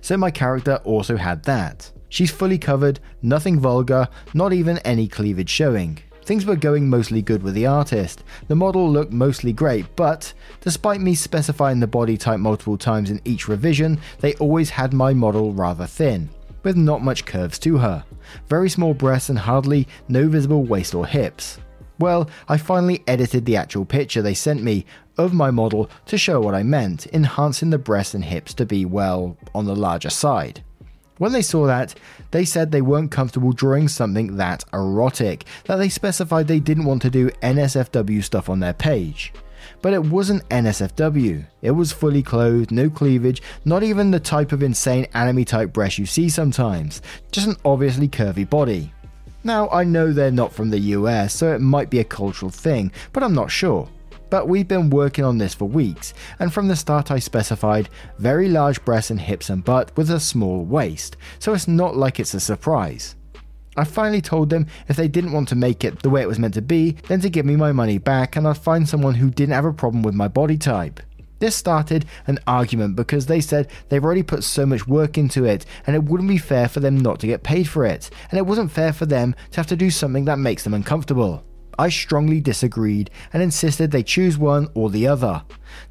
So 0.00 0.16
my 0.16 0.32
character 0.32 0.80
also 0.82 1.16
had 1.16 1.44
that. 1.44 1.92
She's 2.08 2.32
fully 2.32 2.58
covered, 2.58 2.98
nothing 3.22 3.60
vulgar, 3.60 4.08
not 4.34 4.52
even 4.52 4.78
any 4.78 5.06
cleavage 5.06 5.48
showing. 5.48 6.00
Things 6.30 6.46
were 6.46 6.54
going 6.54 6.88
mostly 6.88 7.22
good 7.22 7.42
with 7.42 7.54
the 7.54 7.66
artist. 7.66 8.22
The 8.46 8.54
model 8.54 8.88
looked 8.88 9.12
mostly 9.12 9.52
great, 9.52 9.96
but 9.96 10.32
despite 10.60 11.00
me 11.00 11.16
specifying 11.16 11.80
the 11.80 11.88
body 11.88 12.16
type 12.16 12.38
multiple 12.38 12.78
times 12.78 13.10
in 13.10 13.20
each 13.24 13.48
revision, 13.48 13.98
they 14.20 14.34
always 14.34 14.70
had 14.70 14.92
my 14.92 15.12
model 15.12 15.52
rather 15.52 15.88
thin, 15.88 16.30
with 16.62 16.76
not 16.76 17.02
much 17.02 17.24
curves 17.24 17.58
to 17.58 17.78
her. 17.78 18.04
Very 18.48 18.70
small 18.70 18.94
breasts 18.94 19.28
and 19.28 19.40
hardly 19.40 19.88
no 20.06 20.28
visible 20.28 20.62
waist 20.62 20.94
or 20.94 21.04
hips. 21.04 21.58
Well, 21.98 22.30
I 22.48 22.58
finally 22.58 23.02
edited 23.08 23.44
the 23.44 23.56
actual 23.56 23.84
picture 23.84 24.22
they 24.22 24.34
sent 24.34 24.62
me 24.62 24.86
of 25.18 25.34
my 25.34 25.50
model 25.50 25.90
to 26.06 26.16
show 26.16 26.40
what 26.40 26.54
I 26.54 26.62
meant, 26.62 27.08
enhancing 27.08 27.70
the 27.70 27.78
breasts 27.78 28.14
and 28.14 28.24
hips 28.24 28.54
to 28.54 28.64
be, 28.64 28.84
well, 28.84 29.36
on 29.52 29.64
the 29.64 29.74
larger 29.74 30.10
side. 30.10 30.62
When 31.20 31.32
they 31.32 31.42
saw 31.42 31.66
that, 31.66 31.94
they 32.30 32.46
said 32.46 32.72
they 32.72 32.80
weren't 32.80 33.10
comfortable 33.10 33.52
drawing 33.52 33.88
something 33.88 34.38
that 34.38 34.64
erotic, 34.72 35.44
that 35.66 35.76
they 35.76 35.90
specified 35.90 36.48
they 36.48 36.60
didn't 36.60 36.86
want 36.86 37.02
to 37.02 37.10
do 37.10 37.28
NSFW 37.42 38.24
stuff 38.24 38.48
on 38.48 38.60
their 38.60 38.72
page. 38.72 39.34
But 39.82 39.92
it 39.92 40.02
wasn't 40.02 40.48
NSFW. 40.48 41.44
It 41.60 41.72
was 41.72 41.92
fully 41.92 42.22
clothed, 42.22 42.70
no 42.70 42.88
cleavage, 42.88 43.42
not 43.66 43.82
even 43.82 44.10
the 44.10 44.18
type 44.18 44.50
of 44.50 44.62
insane 44.62 45.08
anime 45.12 45.44
type 45.44 45.74
breast 45.74 45.98
you 45.98 46.06
see 46.06 46.30
sometimes, 46.30 47.02
just 47.32 47.48
an 47.48 47.56
obviously 47.66 48.08
curvy 48.08 48.48
body. 48.48 48.90
Now, 49.44 49.68
I 49.68 49.84
know 49.84 50.14
they're 50.14 50.30
not 50.30 50.54
from 50.54 50.70
the 50.70 50.80
US, 50.96 51.34
so 51.34 51.52
it 51.52 51.60
might 51.60 51.90
be 51.90 51.98
a 51.98 52.04
cultural 52.04 52.50
thing, 52.50 52.92
but 53.12 53.22
I'm 53.22 53.34
not 53.34 53.50
sure. 53.50 53.90
But 54.30 54.48
we've 54.48 54.68
been 54.68 54.90
working 54.90 55.24
on 55.24 55.38
this 55.38 55.54
for 55.54 55.66
weeks, 55.66 56.14
and 56.38 56.52
from 56.52 56.68
the 56.68 56.76
start 56.76 57.10
I 57.10 57.18
specified 57.18 57.88
very 58.18 58.48
large 58.48 58.84
breasts 58.84 59.10
and 59.10 59.20
hips 59.20 59.50
and 59.50 59.64
butt 59.64 59.96
with 59.96 60.10
a 60.10 60.20
small 60.20 60.64
waist, 60.64 61.16
so 61.40 61.52
it's 61.52 61.68
not 61.68 61.96
like 61.96 62.20
it's 62.20 62.34
a 62.34 62.40
surprise. 62.40 63.16
I 63.76 63.84
finally 63.84 64.20
told 64.20 64.50
them 64.50 64.66
if 64.88 64.96
they 64.96 65.08
didn't 65.08 65.32
want 65.32 65.48
to 65.48 65.54
make 65.54 65.84
it 65.84 66.02
the 66.02 66.10
way 66.10 66.22
it 66.22 66.28
was 66.28 66.38
meant 66.38 66.54
to 66.54 66.62
be, 66.62 66.92
then 67.08 67.20
to 67.20 67.30
give 67.30 67.46
me 67.46 67.56
my 67.56 67.72
money 67.72 67.98
back 67.98 68.36
and 68.36 68.46
I'd 68.46 68.58
find 68.58 68.88
someone 68.88 69.14
who 69.14 69.30
didn't 69.30 69.54
have 69.54 69.64
a 69.64 69.72
problem 69.72 70.02
with 70.02 70.14
my 70.14 70.28
body 70.28 70.58
type. 70.58 71.00
This 71.38 71.56
started 71.56 72.04
an 72.26 72.38
argument 72.46 72.96
because 72.96 73.26
they 73.26 73.40
said 73.40 73.70
they've 73.88 74.04
already 74.04 74.24
put 74.24 74.44
so 74.44 74.66
much 74.66 74.86
work 74.86 75.16
into 75.16 75.44
it 75.44 75.64
and 75.86 75.96
it 75.96 76.04
wouldn't 76.04 76.28
be 76.28 76.36
fair 76.36 76.68
for 76.68 76.80
them 76.80 76.98
not 76.98 77.20
to 77.20 77.26
get 77.26 77.42
paid 77.42 77.68
for 77.68 77.86
it, 77.86 78.10
and 78.30 78.38
it 78.38 78.44
wasn't 78.44 78.70
fair 78.72 78.92
for 78.92 79.06
them 79.06 79.34
to 79.52 79.56
have 79.56 79.68
to 79.68 79.76
do 79.76 79.90
something 79.90 80.26
that 80.26 80.38
makes 80.38 80.64
them 80.64 80.74
uncomfortable. 80.74 81.44
I 81.78 81.88
strongly 81.88 82.40
disagreed 82.40 83.10
and 83.32 83.42
insisted 83.42 83.90
they 83.90 84.02
choose 84.02 84.38
one 84.38 84.68
or 84.74 84.90
the 84.90 85.06
other. 85.06 85.42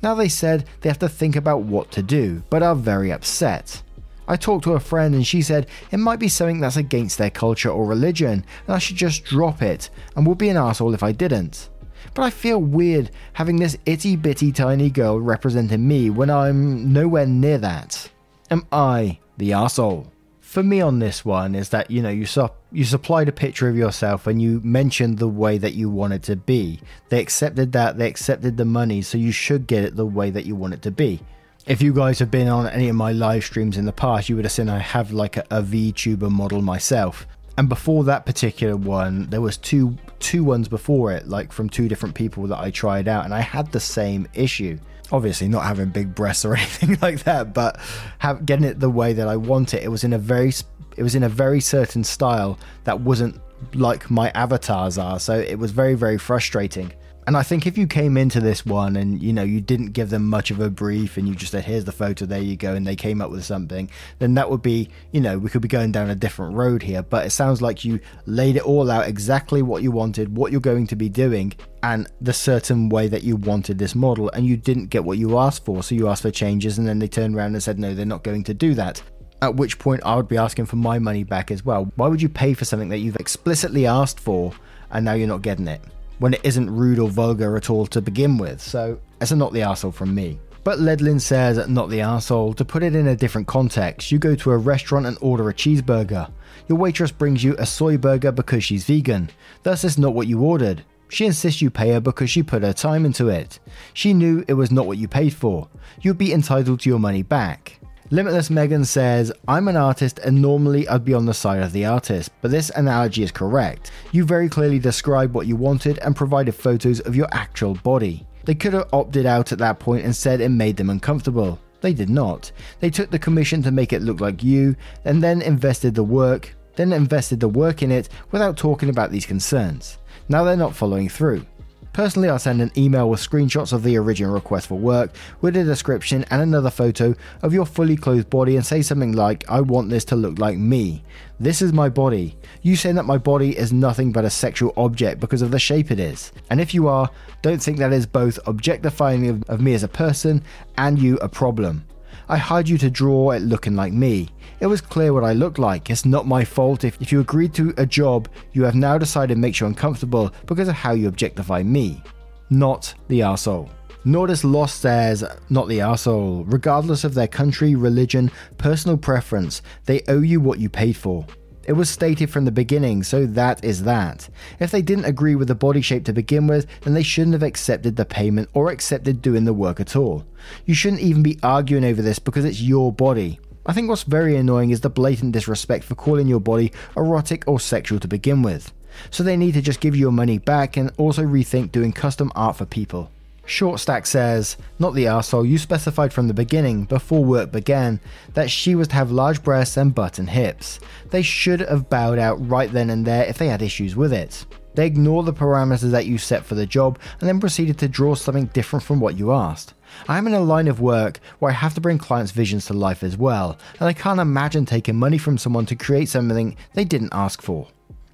Now 0.02 0.16
they 0.16 0.30
said 0.30 0.68
they 0.82 0.90
have 0.90 1.00
to 1.00 1.10
think 1.10 1.36
about 1.36 1.62
what 1.62 1.92
to 1.92 2.04
do, 2.04 2.44
but 2.50 2.64
are 2.64 2.76
very 2.76 3.12
upset. 3.12 3.82
I 4.28 4.36
talked 4.36 4.64
to 4.66 4.74
a 4.74 4.80
friend 4.80 5.16
and 5.16 5.26
she 5.26 5.42
said 5.42 5.68
it 5.92 5.98
might 5.98 6.20
be 6.20 6.28
something 6.28 6.60
that's 6.60 6.78
against 6.78 7.18
their 7.18 7.32
culture 7.32 7.70
or 7.70 7.86
religion 7.86 8.46
and 8.68 8.76
I 8.76 8.78
should 8.78 8.96
just 8.96 9.26
drop 9.26 9.62
it 9.62 9.90
and 10.16 10.26
would 10.28 10.38
be 10.38 10.50
an 10.50 10.58
asshole 10.58 10.94
if 10.94 11.02
I 11.02 11.12
didn't. 11.12 11.70
But 12.14 12.24
I 12.24 12.30
feel 12.30 12.60
weird 12.60 13.12
having 13.34 13.58
this 13.58 13.78
itty 13.86 14.16
bitty 14.16 14.52
tiny 14.52 14.90
girl 14.90 15.20
representing 15.20 15.88
me 15.88 16.10
when 16.10 16.30
I'm 16.30 16.94
nowhere 16.94 17.26
near 17.26 17.58
that. 17.58 18.10
Am 18.52 18.68
I 18.72 19.20
the 19.38 19.54
asshole? 19.54 20.12
For 20.50 20.64
me 20.64 20.82
on 20.82 20.98
this 20.98 21.24
one 21.24 21.54
is 21.54 21.70
that 21.70 21.92
you 21.92 22.02
know 22.02 22.10
you 22.10 22.26
su- 22.26 22.50
you 22.72 22.84
supplied 22.84 23.30
a 23.30 23.32
picture 23.32 23.70
of 23.70 23.78
yourself 23.78 24.26
and 24.26 24.42
you 24.42 24.62
mentioned 24.64 25.20
the 25.20 25.28
way 25.28 25.60
that 25.60 25.76
you 25.76 25.92
want 25.92 26.14
it 26.14 26.24
to 26.24 26.36
be. 26.36 26.80
They 27.10 27.22
accepted 27.22 27.72
that, 27.74 28.00
they 28.00 28.08
accepted 28.08 28.58
the 28.58 28.66
money, 28.66 29.04
so 29.04 29.20
you 29.20 29.32
should 29.32 29.68
get 29.68 29.84
it 29.84 29.96
the 29.96 30.08
way 30.08 30.32
that 30.32 30.48
you 30.48 30.56
want 30.56 30.74
it 30.74 30.82
to 30.82 30.92
be 30.92 31.22
if 31.68 31.84
you 31.84 31.94
guys 31.94 32.18
have 32.18 32.32
been 32.32 32.48
on 32.48 32.68
any 32.68 32.90
of 32.90 32.96
my 32.96 33.12
live 33.12 33.44
streams 33.44 33.78
in 33.78 33.86
the 33.86 33.94
past, 33.94 34.28
you 34.28 34.36
would 34.36 34.44
have 34.44 34.52
seen 34.52 34.70
I 34.70 34.80
have 34.80 35.12
like 35.12 35.38
a, 35.38 35.44
a 35.52 35.62
VTuber 35.62 36.32
model 36.32 36.64
myself. 36.64 37.28
And 37.60 37.70
before 37.70 38.04
that 38.06 38.26
particular 38.26 38.76
one, 38.76 39.30
there 39.30 39.42
was 39.42 39.56
two 39.56 39.96
two 40.18 40.44
ones 40.44 40.68
before 40.68 41.12
it, 41.12 41.28
like 41.28 41.52
from 41.52 41.70
two 41.70 41.88
different 41.88 42.16
people 42.16 42.48
that 42.48 42.58
I 42.58 42.72
tried 42.72 43.08
out, 43.08 43.26
and 43.26 43.36
I 43.36 43.42
had 43.42 43.72
the 43.72 43.80
same 43.80 44.28
issue. 44.34 44.80
Obviously, 45.12 45.48
not 45.48 45.64
having 45.64 45.90
big 45.90 46.14
breasts 46.14 46.46
or 46.46 46.56
anything 46.58 46.98
like 47.02 47.24
that, 47.24 47.54
but 47.54 47.80
have, 48.20 48.46
getting 48.46 48.66
it 48.66 48.80
the 48.80 48.90
way 48.90 49.14
that 49.14 49.28
I 49.28 49.38
want 49.38 49.74
it. 49.74 49.84
It 49.84 49.90
was 49.90 50.04
in 50.04 50.14
a 50.14 50.20
very 50.20 50.52
it 50.98 51.04
was 51.04 51.16
in 51.16 51.24
a 51.24 51.30
very 51.30 51.62
certain 51.62 52.04
style 52.04 52.60
that 52.84 53.00
wasn't 53.02 53.40
like 53.74 54.10
my 54.12 54.30
avatars 54.32 54.98
are, 54.98 55.20
so 55.20 55.38
it 55.40 55.58
was 55.58 55.72
very 55.72 55.96
very 55.96 56.18
frustrating. 56.18 56.94
And 57.30 57.38
I 57.38 57.44
think 57.44 57.68
if 57.68 57.78
you 57.78 57.86
came 57.86 58.18
into 58.18 58.40
this 58.40 58.66
one 58.66 58.96
and 58.96 59.22
you 59.22 59.32
know 59.32 59.44
you 59.44 59.62
didn't 59.62 59.92
give 59.92 60.10
them 60.10 60.26
much 60.26 60.50
of 60.50 60.60
a 60.60 60.68
brief 60.68 61.16
and 61.16 61.28
you 61.28 61.36
just 61.36 61.52
said 61.52 61.64
here's 61.64 61.86
the 61.86 61.92
photo 61.92 62.26
there 62.26 62.42
you 62.42 62.56
go 62.56 62.74
and 62.74 62.88
they 62.88 62.96
came 62.96 63.22
up 63.22 63.30
with 63.30 63.46
something 63.46 63.88
then 64.18 64.34
that 64.34 64.50
would 64.50 64.64
be 64.64 64.90
you 65.12 65.22
know 65.22 65.38
we 65.38 65.48
could 65.48 65.62
be 65.62 65.68
going 65.68 65.92
down 65.92 66.10
a 66.10 66.16
different 66.16 66.56
road 66.56 66.82
here. 66.82 67.04
But 67.04 67.28
it 67.28 67.30
sounds 67.30 67.62
like 67.62 67.86
you 67.86 68.00
laid 68.26 68.56
it 68.56 68.64
all 68.64 68.90
out 68.90 69.08
exactly 69.08 69.62
what 69.62 69.84
you 69.84 69.92
wanted 69.92 70.36
what 70.36 70.52
you're 70.52 70.60
going 70.60 70.88
to 70.88 70.96
be 70.96 71.08
doing 71.08 71.54
and 71.84 72.08
the 72.20 72.34
certain 72.34 72.90
way 72.90 73.08
that 73.08 73.22
you 73.22 73.36
wanted 73.36 73.78
this 73.78 73.94
model. 73.94 74.32
And 74.32 74.48
you 74.48 74.58
didn't 74.58 74.88
get 74.88 75.06
what 75.06 75.20
you 75.20 75.38
asked 75.38 75.66
for. 75.66 75.84
So 75.84 75.94
you 75.94 76.08
asked 76.08 76.24
for 76.24 76.32
changes 76.32 76.80
and 76.80 76.88
then 76.88 76.98
they 76.98 77.08
turned 77.08 77.36
around 77.36 77.54
and 77.54 77.62
said 77.62 77.78
no 77.78 77.94
they're 77.94 78.08
not 78.08 78.24
going 78.24 78.44
to 78.46 78.56
do 78.56 78.74
that. 78.74 79.04
At 79.44 79.54
which 79.56 79.78
point 79.78 80.02
I 80.04 80.16
would 80.16 80.28
be 80.28 80.38
asking 80.38 80.66
for 80.66 80.78
my 80.78 80.98
money 80.98 81.24
back 81.24 81.52
as 81.52 81.64
well. 81.64 81.92
Why 81.96 82.08
would 82.08 82.24
you 82.24 82.30
pay 82.30 82.56
for 82.56 82.66
something 82.66 82.90
that 82.90 82.98
you've 82.98 83.18
explicitly 83.18 83.86
asked 83.86 84.20
for 84.20 84.52
and 84.90 85.06
now 85.06 85.14
you're 85.14 85.28
not 85.28 85.44
getting 85.44 85.68
it 85.68 85.82
when 86.20 86.34
it 86.36 86.42
isn't 86.44 86.70
rude 86.70 87.00
or 87.00 87.10
vulgar 87.10 87.58
at 87.58 87.70
all 87.70 87.88
to 87.88 88.02
begin 88.02 88.38
with, 88.38 88.62
so 88.62 89.00
it's 89.20 89.32
a 89.32 89.36
not 89.36 89.54
the 89.54 89.62
arsehole 89.62 89.94
from 89.94 90.14
me. 90.14 90.40
But 90.64 90.80
Ledlin 90.80 91.20
says, 91.22 91.68
not 91.68 91.90
the 91.90 92.00
arsehole, 92.00 92.56
to 92.58 92.66
put 92.66 92.84
it 92.84 92.94
in 92.94 93.08
a 93.08 93.16
different 93.16 93.48
context, 93.48 94.12
you 94.12 94.20
go 94.20 94.36
to 94.36 94.52
a 94.52 94.58
restaurant 94.58 95.06
and 95.06 95.18
order 95.22 95.50
a 95.50 95.54
cheeseburger. 95.54 96.30
Your 96.68 96.78
waitress 96.78 97.12
brings 97.12 97.44
you 97.44 97.56
a 97.58 97.66
soy 97.66 97.98
burger 97.98 98.32
because 98.32 98.64
she's 98.64 98.84
vegan. 98.86 99.32
Thus, 99.64 99.84
it's 99.84 99.98
not 99.98 100.14
what 100.14 100.28
you 100.28 100.42
ordered. 100.42 100.84
She 101.08 101.26
insists 101.26 101.62
you 101.62 101.72
pay 101.72 101.90
her 101.94 102.00
because 102.00 102.30
she 102.30 102.44
put 102.44 102.62
her 102.62 102.74
time 102.74 103.06
into 103.06 103.30
it. 103.30 103.60
She 103.94 104.14
knew 104.14 104.46
it 104.48 104.54
was 104.54 104.70
not 104.70 104.86
what 104.86 105.00
you 105.00 105.08
paid 105.08 105.34
for. 105.34 105.68
You'd 106.02 106.20
be 106.20 106.34
entitled 106.34 106.82
to 106.82 106.90
your 106.90 107.00
money 107.00 107.24
back. 107.24 107.79
Limitless 108.12 108.50
Megan 108.50 108.86
says, 108.86 109.32
I'm 109.48 109.68
an 109.68 109.78
artist 109.78 110.18
and 110.18 110.42
normally 110.42 110.88
I'd 110.88 111.06
be 111.06 111.14
on 111.14 111.28
the 111.28 111.34
side 111.34 111.62
of 111.62 111.72
the 111.72 111.86
artist, 111.86 112.32
but 112.42 112.50
this 112.50 112.72
analogy 112.72 113.22
is 113.22 113.32
correct. 113.32 113.92
You 114.12 114.26
very 114.26 114.50
clearly 114.50 114.80
described 114.80 115.32
what 115.32 115.46
you 115.46 115.56
wanted 115.56 116.00
and 116.00 116.16
provided 116.16 116.54
photos 116.54 117.02
of 117.02 117.16
your 117.16 117.28
actual 117.32 117.76
body. 117.76 118.26
They 118.46 118.56
could 118.56 118.74
have 118.74 118.90
opted 118.94 119.28
out 119.28 119.52
at 119.52 119.60
that 119.60 119.78
point 119.78 120.06
and 120.06 120.16
said 120.16 120.42
it 120.42 120.50
made 120.50 120.76
them 120.76 120.90
uncomfortable. 120.90 121.60
They 121.82 121.94
did 121.94 122.10
not. 122.10 122.52
They 122.80 122.90
took 122.90 123.12
the 123.12 123.20
commission 123.20 123.62
to 123.62 123.72
make 123.72 123.94
it 123.94 124.02
look 124.02 124.20
like 124.20 124.44
you 124.44 124.76
and 125.06 125.22
then 125.22 125.44
invested 125.44 125.94
the 125.94 126.04
work, 126.04 126.56
then 126.78 126.92
invested 126.94 127.40
the 127.40 127.48
work 127.48 127.84
in 127.84 127.92
it 127.92 128.10
without 128.32 128.58
talking 128.58 128.90
about 128.90 129.12
these 129.12 129.28
concerns. 129.28 130.00
Now 130.28 130.44
they're 130.44 130.58
not 130.58 130.76
following 130.76 131.10
through. 131.10 131.46
Personally, 131.94 132.30
I 132.30 132.38
send 132.38 132.62
an 132.62 132.72
email 132.78 133.10
with 133.10 133.20
screenshots 133.20 133.74
of 133.74 133.84
the 133.84 133.98
original 133.98 134.34
request 134.34 134.68
for 134.68 134.76
work 134.76 135.12
with 135.42 135.58
a 135.58 135.64
description 135.64 136.24
and 136.30 136.42
another 136.42 136.70
photo 136.70 137.16
of 137.42 137.54
your 137.54 137.66
fully 137.66 137.96
clothed 137.96 138.30
body 138.30 138.56
and 138.56 138.66
say 138.66 138.82
something 138.82 139.14
like, 139.14 139.44
I 139.50 139.62
want 139.62 139.90
this 139.90 140.06
to 140.06 140.16
look 140.16 140.38
like 140.40 140.58
me. 140.58 141.04
This 141.40 141.62
is 141.62 141.74
my 141.74 141.90
body. 141.90 142.38
You 142.62 142.76
saying 142.76 142.96
that 142.96 143.06
my 143.06 143.18
body 143.18 143.58
is 143.58 143.74
nothing 143.74 144.12
but 144.12 144.26
a 144.26 144.30
sexual 144.30 144.74
object 144.78 145.20
because 145.20 145.42
of 145.42 145.52
the 145.52 145.60
shape 145.60 145.90
it 145.90 146.00
is. 146.00 146.32
And 146.50 146.62
if 146.62 146.74
you 146.74 146.88
are, 146.88 147.10
don't 147.42 147.62
think 147.62 147.78
that 147.80 147.92
is 147.92 148.06
both 148.06 148.40
objectifying 148.46 149.28
of, 149.28 149.44
of 149.50 149.60
me 149.60 149.74
as 149.74 149.84
a 149.84 149.88
person 149.88 150.44
and 150.78 151.00
you 151.00 151.18
a 151.18 151.30
problem. 151.30 151.86
I 152.32 152.38
hired 152.38 152.70
you 152.70 152.78
to 152.78 152.92
draw 152.92 153.32
it 153.32 153.42
looking 153.42 153.76
like 153.76 153.92
me. 153.92 154.30
It 154.60 154.68
was 154.68 154.82
clear 154.82 155.14
what 155.14 155.24
I 155.24 155.34
looked 155.34 155.58
like. 155.58 155.90
It's 155.90 156.06
not 156.06 156.28
my 156.28 156.46
fault 156.46 156.84
if, 156.84 157.02
if 157.02 157.12
you 157.12 157.22
agreed 157.22 157.56
to 157.56 157.74
a 157.78 157.88
job 157.88 158.30
you 158.54 158.64
have 158.64 158.76
now 158.76 159.00
decided 159.00 159.40
makes 159.40 159.60
you 159.60 159.66
uncomfortable 159.66 160.32
because 160.46 160.68
of 160.68 160.76
how 160.76 160.92
you 160.92 161.08
objectify 161.08 161.64
me. 161.64 162.04
Not 162.52 162.94
the 163.08 163.22
arsehole. 163.22 163.72
Nordis 164.06 164.44
Lost 164.44 164.80
says, 164.80 165.24
not 165.50 165.68
the 165.68 165.80
arsehole. 165.80 166.46
Regardless 166.48 167.04
of 167.04 167.16
their 167.16 167.28
country, 167.28 167.74
religion, 167.74 168.30
personal 168.60 168.96
preference, 168.96 169.64
they 169.86 170.04
owe 170.08 170.22
you 170.22 170.40
what 170.40 170.60
you 170.60 170.70
paid 170.70 170.96
for. 170.96 171.26
It 171.70 171.78
was 171.78 171.88
stated 171.88 172.32
from 172.32 172.46
the 172.46 172.52
beginning, 172.52 173.04
so 173.04 173.28
that 173.28 173.64
is 173.64 173.84
that. 173.84 174.28
If 174.60 174.72
they 174.72 174.82
didn't 174.82 175.06
agree 175.06 175.36
with 175.36 175.50
the 175.50 175.54
body 175.54 175.82
shape 175.82 176.04
to 176.06 176.14
begin 176.14 176.48
with, 176.48 176.66
then 176.82 176.96
they 176.96 177.04
shouldn't 177.04 177.34
have 177.34 177.44
accepted 177.44 177.96
the 177.96 178.06
payment 178.06 178.50
or 178.56 178.72
accepted 178.72 179.22
doing 179.22 179.46
the 179.46 179.54
work 179.54 179.80
at 179.80 179.96
all. 179.96 180.26
You 180.66 180.74
shouldn't 180.74 181.04
even 181.04 181.22
be 181.22 181.38
arguing 181.44 181.86
over 181.86 182.02
this 182.02 182.18
because 182.18 182.44
it's 182.44 182.60
your 182.60 182.92
body. 182.92 183.40
I 183.68 183.74
think 183.74 183.88
what's 183.88 184.02
very 184.02 184.36
annoying 184.36 184.72
is 184.72 184.82
the 184.82 184.90
blatant 184.90 185.34
disrespect 185.34 185.84
for 185.84 185.94
calling 185.94 186.28
your 186.28 186.40
body 186.40 186.72
erotic 186.98 187.44
or 187.46 187.60
sexual 187.60 188.00
to 188.00 188.08
begin 188.08 188.42
with. 188.42 188.74
So 189.12 189.22
they 189.22 189.38
need 189.38 189.54
to 189.54 189.62
just 189.62 189.80
give 189.80 189.96
you 189.96 190.02
your 190.02 190.12
money 190.12 190.40
back 190.40 190.76
and 190.76 190.92
also 190.98 191.22
rethink 191.22 191.72
doing 191.72 191.94
custom 191.94 192.32
art 192.34 192.56
for 192.56 192.66
people. 192.66 193.12
Short 193.50 193.80
Stack 193.80 194.06
says, 194.06 194.58
Not 194.78 194.94
the 194.94 195.06
arsehole, 195.06 195.50
you 195.50 195.58
specified 195.58 196.14
from 196.14 196.28
the 196.28 196.36
beginning, 196.36 196.84
before 196.86 197.26
work 197.26 197.52
began, 197.52 198.00
that 198.36 198.52
she 198.52 198.76
was 198.76 198.90
to 198.90 198.96
have 198.96 199.12
large 199.12 199.42
breasts 199.42 199.76
and 199.76 199.94
butt 199.94 200.20
and 200.20 200.30
hips. 200.30 200.80
They 201.10 201.24
should 201.24 201.62
have 201.62 201.90
bowed 201.90 202.20
out 202.20 202.48
right 202.48 202.72
then 202.72 202.92
and 202.92 203.08
there 203.08 203.26
if 203.26 203.40
they 203.40 203.48
had 203.48 203.64
issues 203.64 203.96
with 203.96 204.14
it. 204.14 204.46
They 204.76 204.86
ignore 204.86 205.24
the 205.24 205.34
parameters 205.34 205.90
that 205.90 206.06
you 206.06 206.20
set 206.20 206.46
for 206.46 206.54
the 206.54 206.68
job 206.68 207.00
and 207.20 207.28
then 207.28 207.40
proceeded 207.40 207.80
to 207.80 207.88
draw 207.88 208.14
something 208.14 208.46
different 208.54 208.84
from 208.84 209.00
what 209.00 209.18
you 209.18 209.32
asked. 209.32 209.74
I 210.08 210.20
am 210.20 210.28
in 210.28 210.36
a 210.36 210.42
line 210.42 210.68
of 210.68 210.80
work 210.80 211.20
where 211.40 211.52
I 211.52 211.56
have 211.56 211.74
to 211.74 211.82
bring 211.82 211.98
clients' 211.98 212.32
visions 212.32 212.68
to 212.68 212.74
life 212.74 213.02
as 213.02 213.18
well, 213.18 213.58
and 213.80 213.90
I 213.90 213.94
can't 213.94 214.20
imagine 214.20 214.68
taking 214.68 214.96
money 214.96 215.18
from 215.18 215.40
someone 215.40 215.66
to 215.66 215.76
create 215.76 216.08
something 216.08 216.56
they 216.76 216.86
didn't 216.86 217.14
ask 217.14 217.42
for. 217.42 217.68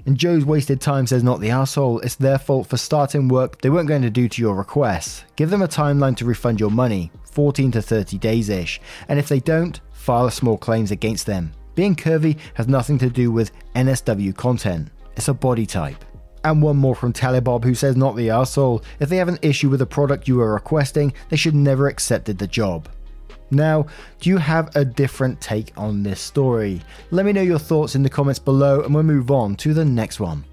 And 0.06 0.18
Joe's 0.18 0.46
wasted 0.46 0.82
time 0.82 1.08
says 1.08 1.24
not 1.24 1.40
the 1.40 1.50
asshole, 1.50 2.00
it's 2.02 2.16
their 2.16 2.38
fault 2.38 2.68
for 2.68 2.78
starting 2.78 3.28
work 3.28 3.62
they 3.62 3.72
weren't 3.72 3.88
going 3.88 4.04
to 4.04 4.12
do 4.12 4.30
to 4.30 4.42
your 4.42 4.56
requests. 4.56 5.24
Give 5.36 5.50
them 5.50 5.64
a 5.64 5.68
timeline 5.68 6.16
to 6.18 6.26
refund 6.26 6.60
your 6.60 6.70
money, 6.70 7.12
14 7.32 7.72
to 7.72 7.82
30 7.82 8.20
days 8.20 8.50
ish, 8.50 8.80
and 9.08 9.18
if 9.18 9.28
they 9.28 9.40
don't, 9.40 9.80
file 9.92 10.30
small 10.30 10.58
claims 10.58 10.92
against 10.92 11.26
them. 11.26 11.52
Being 11.74 11.96
curvy 11.96 12.38
has 12.54 12.68
nothing 12.68 13.00
to 13.00 13.10
do 13.10 13.32
with 13.32 13.52
NSW 13.76 14.36
content, 14.36 14.90
it's 15.18 15.28
a 15.28 15.34
body 15.34 15.66
type. 15.66 16.06
And 16.44 16.62
one 16.62 16.78
more 16.78 16.94
from 16.94 17.12
Telebob 17.12 17.64
who 17.64 17.74
says, 17.74 17.96
Not 17.96 18.16
the 18.16 18.30
asshole. 18.30 18.84
If 19.00 19.10
they 19.10 19.18
have 19.18 19.28
an 19.28 19.40
issue 19.42 19.68
with 19.68 19.80
the 19.80 19.88
product 19.88 20.28
you 20.28 20.40
are 20.42 20.54
requesting, 20.54 21.12
they 21.30 21.38
should 21.38 21.56
never 21.56 21.88
accepted 21.88 22.38
the 22.38 22.46
job. 22.46 22.88
Now, 23.52 23.86
do 24.20 24.30
you 24.30 24.38
have 24.38 24.76
a 24.76 24.84
different 24.84 25.40
take 25.40 25.72
on 25.78 26.04
this 26.04 26.20
story? 26.20 26.82
Let 27.12 27.26
me 27.26 27.34
know 27.34 27.42
your 27.42 27.60
thoughts 27.60 27.96
in 27.96 28.04
the 28.04 28.10
comments 28.10 28.40
below 28.40 28.82
and 28.82 28.94
we'll 28.94 29.04
move 29.04 29.32
on 29.32 29.56
to 29.58 29.74
the 29.74 29.86
next 29.86 30.20
one. 30.20 30.44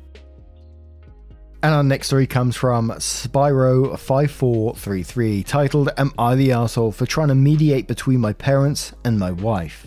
And 1.64 1.72
our 1.72 1.84
next 1.84 2.08
story 2.08 2.26
comes 2.26 2.56
from 2.56 2.90
Spyro5433, 2.90 5.46
titled 5.46 5.90
Am 5.96 6.12
I 6.18 6.34
the 6.34 6.50
Asshole 6.52 6.90
for 6.90 7.06
trying 7.06 7.28
to 7.28 7.36
mediate 7.36 7.86
between 7.86 8.18
my 8.20 8.32
parents 8.32 8.92
and 9.04 9.16
my 9.18 9.30
wife? 9.30 9.86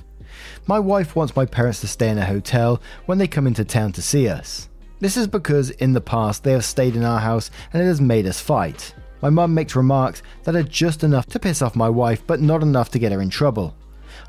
My 0.67 0.79
wife 0.79 1.15
wants 1.15 1.35
my 1.35 1.45
parents 1.45 1.81
to 1.81 1.87
stay 1.87 2.09
in 2.09 2.17
a 2.17 2.25
hotel 2.25 2.81
when 3.05 3.17
they 3.17 3.27
come 3.27 3.45
into 3.45 3.65
town 3.65 3.91
to 3.93 4.01
see 4.01 4.29
us. 4.29 4.69
This 5.01 5.17
is 5.17 5.27
because 5.27 5.71
in 5.71 5.91
the 5.91 5.99
past 5.99 6.43
they 6.43 6.53
have 6.53 6.63
stayed 6.63 6.95
in 6.95 7.03
our 7.03 7.19
house 7.19 7.51
and 7.73 7.81
it 7.81 7.85
has 7.85 7.99
made 7.99 8.25
us 8.25 8.39
fight. 8.39 8.95
My 9.21 9.29
mum 9.29 9.53
makes 9.53 9.75
remarks 9.75 10.21
that 10.43 10.55
are 10.55 10.63
just 10.63 11.03
enough 11.03 11.25
to 11.27 11.39
piss 11.39 11.61
off 11.61 11.75
my 11.75 11.89
wife, 11.89 12.25
but 12.27 12.41
not 12.41 12.61
enough 12.61 12.89
to 12.91 12.99
get 12.99 13.11
her 13.11 13.21
in 13.21 13.29
trouble. 13.29 13.75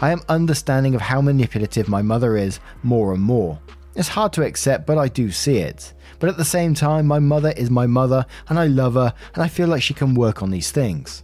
I 0.00 0.10
am 0.10 0.22
understanding 0.28 0.94
of 0.94 1.00
how 1.00 1.20
manipulative 1.20 1.88
my 1.88 2.02
mother 2.02 2.36
is 2.36 2.60
more 2.82 3.12
and 3.12 3.22
more. 3.22 3.58
It's 3.94 4.08
hard 4.08 4.32
to 4.34 4.44
accept, 4.44 4.86
but 4.86 4.98
I 4.98 5.08
do 5.08 5.30
see 5.30 5.58
it. 5.58 5.94
But 6.18 6.28
at 6.28 6.36
the 6.36 6.44
same 6.44 6.74
time, 6.74 7.06
my 7.06 7.18
mother 7.18 7.52
is 7.56 7.70
my 7.70 7.86
mother, 7.86 8.26
and 8.48 8.58
I 8.58 8.66
love 8.66 8.94
her, 8.94 9.14
and 9.34 9.42
I 9.42 9.48
feel 9.48 9.68
like 9.68 9.82
she 9.82 9.94
can 9.94 10.14
work 10.14 10.42
on 10.42 10.50
these 10.50 10.70
things. 10.70 11.22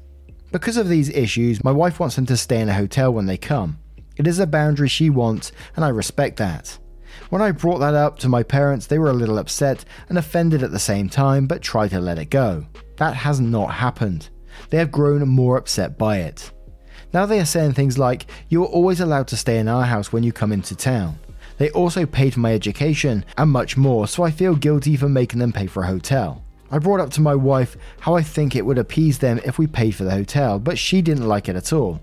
Because 0.50 0.76
of 0.76 0.88
these 0.88 1.10
issues, 1.10 1.64
my 1.64 1.70
wife 1.70 2.00
wants 2.00 2.16
them 2.16 2.26
to 2.26 2.36
stay 2.36 2.60
in 2.60 2.68
a 2.68 2.74
hotel 2.74 3.12
when 3.12 3.26
they 3.26 3.36
come. 3.36 3.78
It 4.16 4.26
is 4.26 4.38
a 4.38 4.46
boundary 4.46 4.88
she 4.88 5.10
wants, 5.10 5.52
and 5.76 5.84
I 5.84 5.88
respect 5.88 6.36
that. 6.38 6.78
When 7.30 7.42
I 7.42 7.52
brought 7.52 7.78
that 7.78 7.94
up 7.94 8.18
to 8.20 8.28
my 8.28 8.42
parents, 8.42 8.86
they 8.86 8.98
were 8.98 9.10
a 9.10 9.14
little 9.14 9.38
upset 9.38 9.84
and 10.08 10.18
offended 10.18 10.62
at 10.62 10.70
the 10.70 10.78
same 10.78 11.08
time, 11.08 11.46
but 11.46 11.62
tried 11.62 11.90
to 11.90 12.00
let 12.00 12.18
it 12.18 12.30
go. 12.30 12.66
That 13.02 13.16
has 13.16 13.40
not 13.40 13.74
happened. 13.74 14.28
They 14.70 14.78
have 14.78 14.92
grown 14.92 15.26
more 15.26 15.56
upset 15.56 15.98
by 15.98 16.18
it. 16.18 16.52
Now 17.12 17.26
they 17.26 17.40
are 17.40 17.44
saying 17.44 17.72
things 17.72 17.98
like, 17.98 18.26
You 18.48 18.62
are 18.62 18.68
always 18.68 19.00
allowed 19.00 19.26
to 19.28 19.36
stay 19.36 19.58
in 19.58 19.66
our 19.66 19.82
house 19.82 20.12
when 20.12 20.22
you 20.22 20.30
come 20.30 20.52
into 20.52 20.76
town. 20.76 21.18
They 21.58 21.70
also 21.70 22.06
paid 22.06 22.34
for 22.34 22.38
my 22.38 22.54
education 22.54 23.24
and 23.36 23.50
much 23.50 23.76
more, 23.76 24.06
so 24.06 24.22
I 24.22 24.30
feel 24.30 24.54
guilty 24.54 24.96
for 24.96 25.08
making 25.08 25.40
them 25.40 25.52
pay 25.52 25.66
for 25.66 25.82
a 25.82 25.88
hotel. 25.88 26.44
I 26.70 26.78
brought 26.78 27.00
up 27.00 27.10
to 27.14 27.20
my 27.20 27.34
wife 27.34 27.76
how 27.98 28.14
I 28.14 28.22
think 28.22 28.54
it 28.54 28.64
would 28.64 28.78
appease 28.78 29.18
them 29.18 29.40
if 29.44 29.58
we 29.58 29.66
paid 29.66 29.96
for 29.96 30.04
the 30.04 30.12
hotel, 30.12 30.60
but 30.60 30.78
she 30.78 31.02
didn't 31.02 31.26
like 31.26 31.48
it 31.48 31.56
at 31.56 31.72
all. 31.72 32.00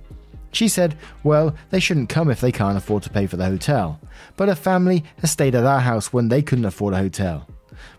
She 0.51 0.67
said, 0.67 0.97
well, 1.23 1.55
they 1.69 1.79
shouldn't 1.79 2.09
come 2.09 2.29
if 2.29 2.41
they 2.41 2.51
can't 2.51 2.77
afford 2.77 3.03
to 3.03 3.09
pay 3.09 3.25
for 3.25 3.37
the 3.37 3.45
hotel, 3.45 4.01
but 4.35 4.49
her 4.49 4.53
family 4.53 5.05
has 5.21 5.31
stayed 5.31 5.55
at 5.55 5.63
our 5.63 5.79
house 5.79 6.11
when 6.11 6.27
they 6.27 6.41
couldn't 6.41 6.65
afford 6.65 6.93
a 6.93 6.97
hotel. 6.97 7.47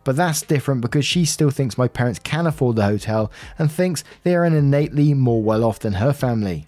But 0.04 0.16
that's 0.16 0.42
different 0.42 0.80
because 0.80 1.04
she 1.04 1.24
still 1.24 1.50
thinks 1.50 1.76
my 1.76 1.88
parents 1.88 2.18
can 2.18 2.46
afford 2.46 2.76
the 2.76 2.84
hotel 2.84 3.30
and 3.58 3.70
thinks 3.70 4.04
they 4.22 4.34
are 4.34 4.44
innately 4.44 5.14
more 5.14 5.42
well 5.42 5.64
off 5.64 5.80
than 5.80 5.94
her 5.94 6.12
family. 6.12 6.66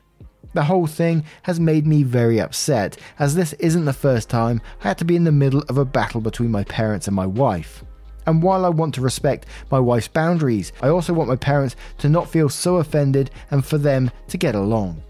The 0.55 0.65
whole 0.65 0.87
thing 0.87 1.25
has 1.45 1.59
made 1.59 1.87
me 1.87 2.03
very 2.03 2.39
upset, 2.39 2.99
as 3.19 3.35
this 3.35 3.55
isn't 3.55 3.87
the 3.87 3.93
first 3.95 4.29
time 4.29 4.61
I 4.85 4.89
had 4.89 4.99
to 4.99 5.05
be 5.07 5.17
in 5.17 5.25
the 5.25 5.33
middle 5.33 5.65
of 5.69 5.79
a 5.79 5.85
battle 5.85 6.21
between 6.21 6.51
my 6.51 6.65
parents 6.65 7.07
and 7.07 7.17
my 7.17 7.27
wife. 7.27 7.83
And 8.27 8.43
while 8.43 8.65
I 8.65 8.69
want 8.69 8.95
to 8.95 9.01
respect 9.01 9.47
my 9.71 9.81
wife's 9.81 10.09
boundaries, 10.09 10.73
I 10.83 10.89
also 10.89 11.15
want 11.15 11.29
my 11.31 11.37
parents 11.37 11.75
to 11.99 12.09
not 12.09 12.29
feel 12.29 12.49
so 12.49 12.77
offended 12.77 13.31
and 13.51 13.65
for 13.65 13.79
them 13.79 14.11
to 14.29 14.37
get 14.37 14.55
along. 14.55 15.03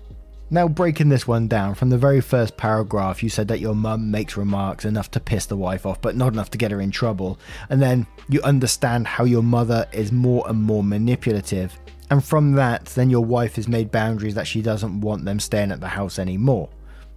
Now, 0.52 0.68
breaking 0.68 1.08
this 1.08 1.26
one 1.26 1.48
down, 1.48 1.74
from 1.76 1.88
the 1.88 1.96
very 1.96 2.20
first 2.20 2.58
paragraph, 2.58 3.22
you 3.22 3.30
said 3.30 3.48
that 3.48 3.60
your 3.60 3.74
mum 3.74 4.10
makes 4.10 4.36
remarks 4.36 4.84
enough 4.84 5.10
to 5.12 5.18
piss 5.18 5.46
the 5.46 5.56
wife 5.56 5.86
off, 5.86 6.02
but 6.02 6.14
not 6.14 6.34
enough 6.34 6.50
to 6.50 6.58
get 6.58 6.70
her 6.70 6.80
in 6.82 6.90
trouble. 6.90 7.38
And 7.70 7.80
then 7.80 8.06
you 8.28 8.42
understand 8.42 9.06
how 9.06 9.24
your 9.24 9.42
mother 9.42 9.88
is 9.92 10.12
more 10.12 10.46
and 10.46 10.60
more 10.62 10.84
manipulative. 10.84 11.80
And 12.10 12.22
from 12.22 12.52
that, 12.52 12.84
then 12.84 13.08
your 13.08 13.24
wife 13.24 13.56
has 13.56 13.66
made 13.66 13.90
boundaries 13.90 14.34
that 14.34 14.46
she 14.46 14.60
doesn't 14.60 15.00
want 15.00 15.24
them 15.24 15.40
staying 15.40 15.72
at 15.72 15.80
the 15.80 15.88
house 15.88 16.18
anymore. 16.18 16.68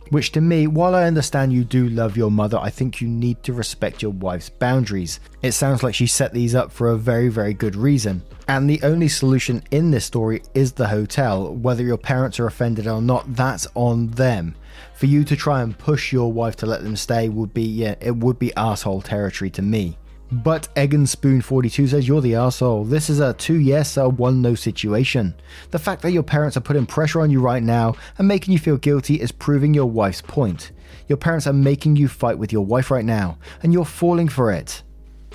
Which 0.09 0.31
to 0.33 0.41
me, 0.41 0.67
while 0.67 0.93
I 0.93 1.05
understand 1.05 1.51
you 1.51 1.63
do 1.63 1.89
love 1.89 2.15
your 2.15 2.29
mother, 2.29 2.59
I 2.59 2.69
think 2.69 3.01
you 3.01 3.07
need 3.07 3.41
to 3.43 3.53
respect 3.53 4.01
your 4.01 4.11
wife's 4.11 4.49
boundaries. 4.49 5.19
It 5.41 5.53
sounds 5.53 5.81
like 5.81 5.95
she 5.95 6.05
set 6.05 6.31
these 6.31 6.53
up 6.53 6.71
for 6.71 6.89
a 6.89 6.97
very, 6.97 7.27
very 7.29 7.53
good 7.53 7.75
reason. 7.75 8.21
And 8.47 8.69
the 8.69 8.81
only 8.83 9.07
solution 9.07 9.63
in 9.71 9.89
this 9.89 10.05
story 10.05 10.43
is 10.53 10.73
the 10.73 10.87
hotel. 10.87 11.55
Whether 11.55 11.83
your 11.83 11.97
parents 11.97 12.39
are 12.39 12.45
offended 12.45 12.85
or 12.85 13.01
not, 13.01 13.35
that's 13.35 13.67
on 13.73 14.11
them. 14.11 14.55
For 14.93 15.07
you 15.07 15.23
to 15.23 15.35
try 15.35 15.61
and 15.61 15.77
push 15.77 16.13
your 16.13 16.31
wife 16.31 16.55
to 16.57 16.65
let 16.65 16.83
them 16.83 16.95
stay 16.95 17.27
would 17.27 17.53
be, 17.53 17.63
yeah, 17.63 17.95
it 17.99 18.15
would 18.15 18.37
be 18.37 18.53
asshole 18.55 19.01
territory 19.01 19.49
to 19.51 19.61
me. 19.61 19.97
But 20.31 20.67
Egan 20.75 21.05
Spoon 21.05 21.41
42 21.41 21.87
says 21.87 22.07
you're 22.07 22.21
the 22.21 22.35
asshole. 22.35 22.83
This 22.83 23.09
is 23.09 23.19
a 23.19 23.33
two 23.33 23.59
yes, 23.59 23.95
a 23.97 24.09
one 24.09 24.41
no 24.41 24.55
situation. 24.55 25.35
The 25.71 25.79
fact 25.79 26.01
that 26.01 26.11
your 26.11 26.23
parents 26.23 26.57
are 26.57 26.61
putting 26.61 26.87
pressure 26.87 27.21
on 27.21 27.29
you 27.29 27.39
right 27.39 27.61
now 27.61 27.95
and 28.17 28.27
making 28.27 28.51
you 28.51 28.59
feel 28.59 28.77
guilty 28.77 29.21
is 29.21 29.31
proving 29.31 29.73
your 29.73 29.85
wife's 29.85 30.21
point. 30.21 30.71
Your 31.07 31.17
parents 31.17 31.45
are 31.45 31.53
making 31.53 31.95
you 31.95 32.07
fight 32.07 32.39
with 32.39 32.51
your 32.51 32.65
wife 32.65 32.89
right 32.89 33.05
now, 33.05 33.37
and 33.61 33.71
you're 33.71 33.85
falling 33.85 34.27
for 34.27 34.51
it. 34.51 34.81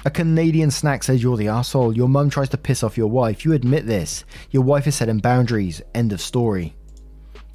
A 0.04 0.10
Canadian 0.10 0.70
snack 0.70 1.04
says 1.04 1.22
you're 1.22 1.36
the 1.36 1.48
asshole. 1.48 1.94
Your 1.94 2.08
mum 2.08 2.30
tries 2.30 2.48
to 2.48 2.58
piss 2.58 2.82
off 2.82 2.96
your 2.96 3.08
wife. 3.08 3.44
You 3.44 3.52
admit 3.52 3.86
this. 3.86 4.24
Your 4.50 4.62
wife 4.62 4.86
is 4.86 4.94
setting 4.96 5.18
boundaries. 5.18 5.82
End 5.94 6.12
of 6.12 6.20
story. 6.20 6.74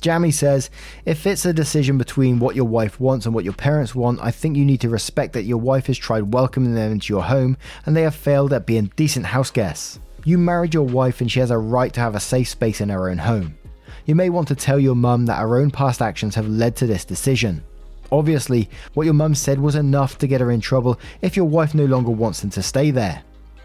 Jammy 0.06 0.30
says, 0.30 0.70
if 1.06 1.26
it's 1.26 1.46
a 1.46 1.52
decision 1.52 1.98
between 1.98 2.38
what 2.38 2.56
your 2.56 2.66
wife 2.66 3.00
wants 3.00 3.26
and 3.26 3.34
what 3.34 3.44
your 3.44 3.56
parents 3.56 3.96
want, 3.96 4.20
I 4.22 4.30
think 4.30 4.56
you 4.56 4.64
need 4.64 4.82
to 4.82 4.90
respect 4.90 5.34
that 5.34 5.46
your 5.46 5.58
wife 5.58 5.88
has 5.88 5.98
tried 5.98 6.32
welcoming 6.32 6.76
them 6.76 6.92
into 6.92 7.12
your 7.12 7.24
home 7.24 7.58
and 7.88 7.98
they 7.98 8.04
have 8.04 8.14
failed 8.14 8.54
at 8.54 8.68
being 8.68 8.92
decent 8.96 9.26
house 9.26 9.50
guests. 9.50 10.00
You 10.24 10.38
married 10.38 10.76
your 10.76 10.86
wife 10.86 11.22
and 11.22 11.32
she 11.32 11.40
has 11.40 11.50
a 11.50 11.58
right 11.58 11.92
to 11.92 12.02
have 12.02 12.14
a 12.14 12.20
safe 12.20 12.48
space 12.50 12.82
in 12.82 12.90
her 12.90 13.10
own 13.10 13.18
home. 13.18 13.58
You 14.06 14.14
may 14.14 14.30
want 14.30 14.48
to 14.50 14.56
tell 14.56 14.80
your 14.80 14.94
mum 14.94 15.26
that 15.26 15.40
her 15.40 15.58
own 15.58 15.72
past 15.72 16.04
actions 16.04 16.36
have 16.36 16.48
led 16.48 16.76
to 16.76 16.86
this 16.86 17.04
decision. 17.04 17.64
Obviously, 18.12 18.70
what 18.94 19.06
your 19.06 19.16
mum 19.16 19.34
said 19.34 19.60
was 19.60 19.74
enough 19.74 20.20
to 20.20 20.28
get 20.28 20.40
her 20.40 20.52
in 20.52 20.62
trouble 20.62 21.00
if 21.24 21.36
your 21.36 21.46
wife 21.46 21.74
no 21.74 21.86
longer 21.86 22.12
wants 22.12 22.42
them 22.42 22.52
to 22.52 22.62
stay 22.62 22.92
there. 22.92 23.24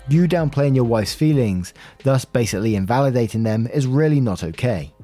You 0.09 0.27
downplaying 0.27 0.75
your 0.75 0.85
wife's 0.85 1.13
feelings, 1.13 1.75
thus 2.03 2.25
basically 2.25 2.77
invalidating 2.77 3.43
them, 3.43 3.67
is 3.67 3.87
really 3.87 4.23
not 4.23 4.43
okay. 4.43 4.95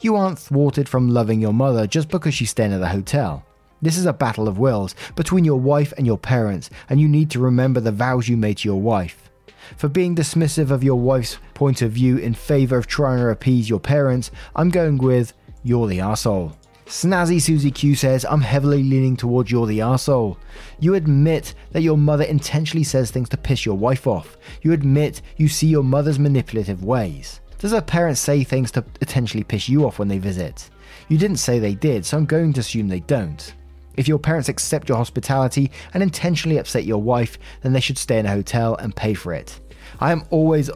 You 0.00 0.16
aren't 0.16 0.38
thwarted 0.38 0.88
from 0.88 1.08
loving 1.08 1.40
your 1.40 1.52
mother 1.52 1.86
just 1.86 2.08
because 2.08 2.34
she's 2.34 2.50
staying 2.50 2.72
at 2.72 2.80
the 2.80 2.88
hotel. 2.88 3.44
This 3.82 3.98
is 3.98 4.06
a 4.06 4.12
battle 4.12 4.48
of 4.48 4.58
wills 4.58 4.94
between 5.14 5.44
your 5.44 5.60
wife 5.60 5.92
and 5.96 6.06
your 6.06 6.18
parents, 6.18 6.70
and 6.88 7.00
you 7.00 7.08
need 7.08 7.30
to 7.30 7.40
remember 7.40 7.80
the 7.80 7.92
vows 7.92 8.28
you 8.28 8.36
made 8.36 8.58
to 8.58 8.68
your 8.68 8.80
wife. 8.80 9.30
For 9.76 9.88
being 9.88 10.14
dismissive 10.14 10.70
of 10.70 10.84
your 10.84 10.98
wife's 10.98 11.38
point 11.54 11.82
of 11.82 11.92
view 11.92 12.16
in 12.16 12.34
favour 12.34 12.78
of 12.78 12.86
trying 12.86 13.18
to 13.18 13.28
appease 13.28 13.68
your 13.68 13.80
parents, 13.80 14.30
I'm 14.54 14.70
going 14.70 14.98
with 14.98 15.32
you're 15.62 15.88
the 15.88 16.00
asshole. 16.00 16.56
Snazzy 16.86 17.42
Susie 17.42 17.72
Q 17.72 17.96
says, 17.96 18.24
I'm 18.24 18.42
heavily 18.42 18.82
leaning 18.82 19.16
towards 19.16 19.50
you're 19.50 19.66
the 19.66 19.80
asshole. 19.80 20.38
You 20.78 20.94
admit 20.94 21.52
that 21.72 21.82
your 21.82 21.98
mother 21.98 22.22
intentionally 22.22 22.84
says 22.84 23.10
things 23.10 23.28
to 23.30 23.36
piss 23.36 23.66
your 23.66 23.76
wife 23.76 24.06
off. 24.06 24.36
You 24.62 24.72
admit 24.72 25.20
you 25.36 25.48
see 25.48 25.66
your 25.66 25.82
mother's 25.82 26.20
manipulative 26.20 26.84
ways. 26.84 27.40
Does 27.58 27.72
a 27.72 27.80
parent 27.80 28.18
say 28.18 28.44
things 28.44 28.70
to 28.72 28.82
potentially 28.82 29.42
piss 29.42 29.68
you 29.68 29.86
off 29.86 29.98
when 29.98 30.08
they 30.08 30.18
visit? 30.18 30.68
You 31.08 31.16
didn't 31.16 31.38
say 31.38 31.58
they 31.58 31.74
did, 31.74 32.04
so 32.04 32.18
I'm 32.18 32.26
going 32.26 32.52
to 32.54 32.60
assume 32.60 32.88
they 32.88 33.00
don't. 33.00 33.54
If 33.96 34.06
your 34.06 34.18
parents 34.18 34.50
accept 34.50 34.88
your 34.88 34.98
hospitality 34.98 35.70
and 35.94 36.02
intentionally 36.02 36.58
upset 36.58 36.84
your 36.84 37.00
wife, 37.00 37.38
then 37.62 37.72
they 37.72 37.80
should 37.80 37.96
stay 37.96 38.18
in 38.18 38.26
a 38.26 38.30
hotel 38.30 38.76
and 38.76 38.94
pay 38.94 39.14
for 39.14 39.32
it. 39.32 39.58
I 40.00 40.12
am 40.12 40.24
always 40.30 40.70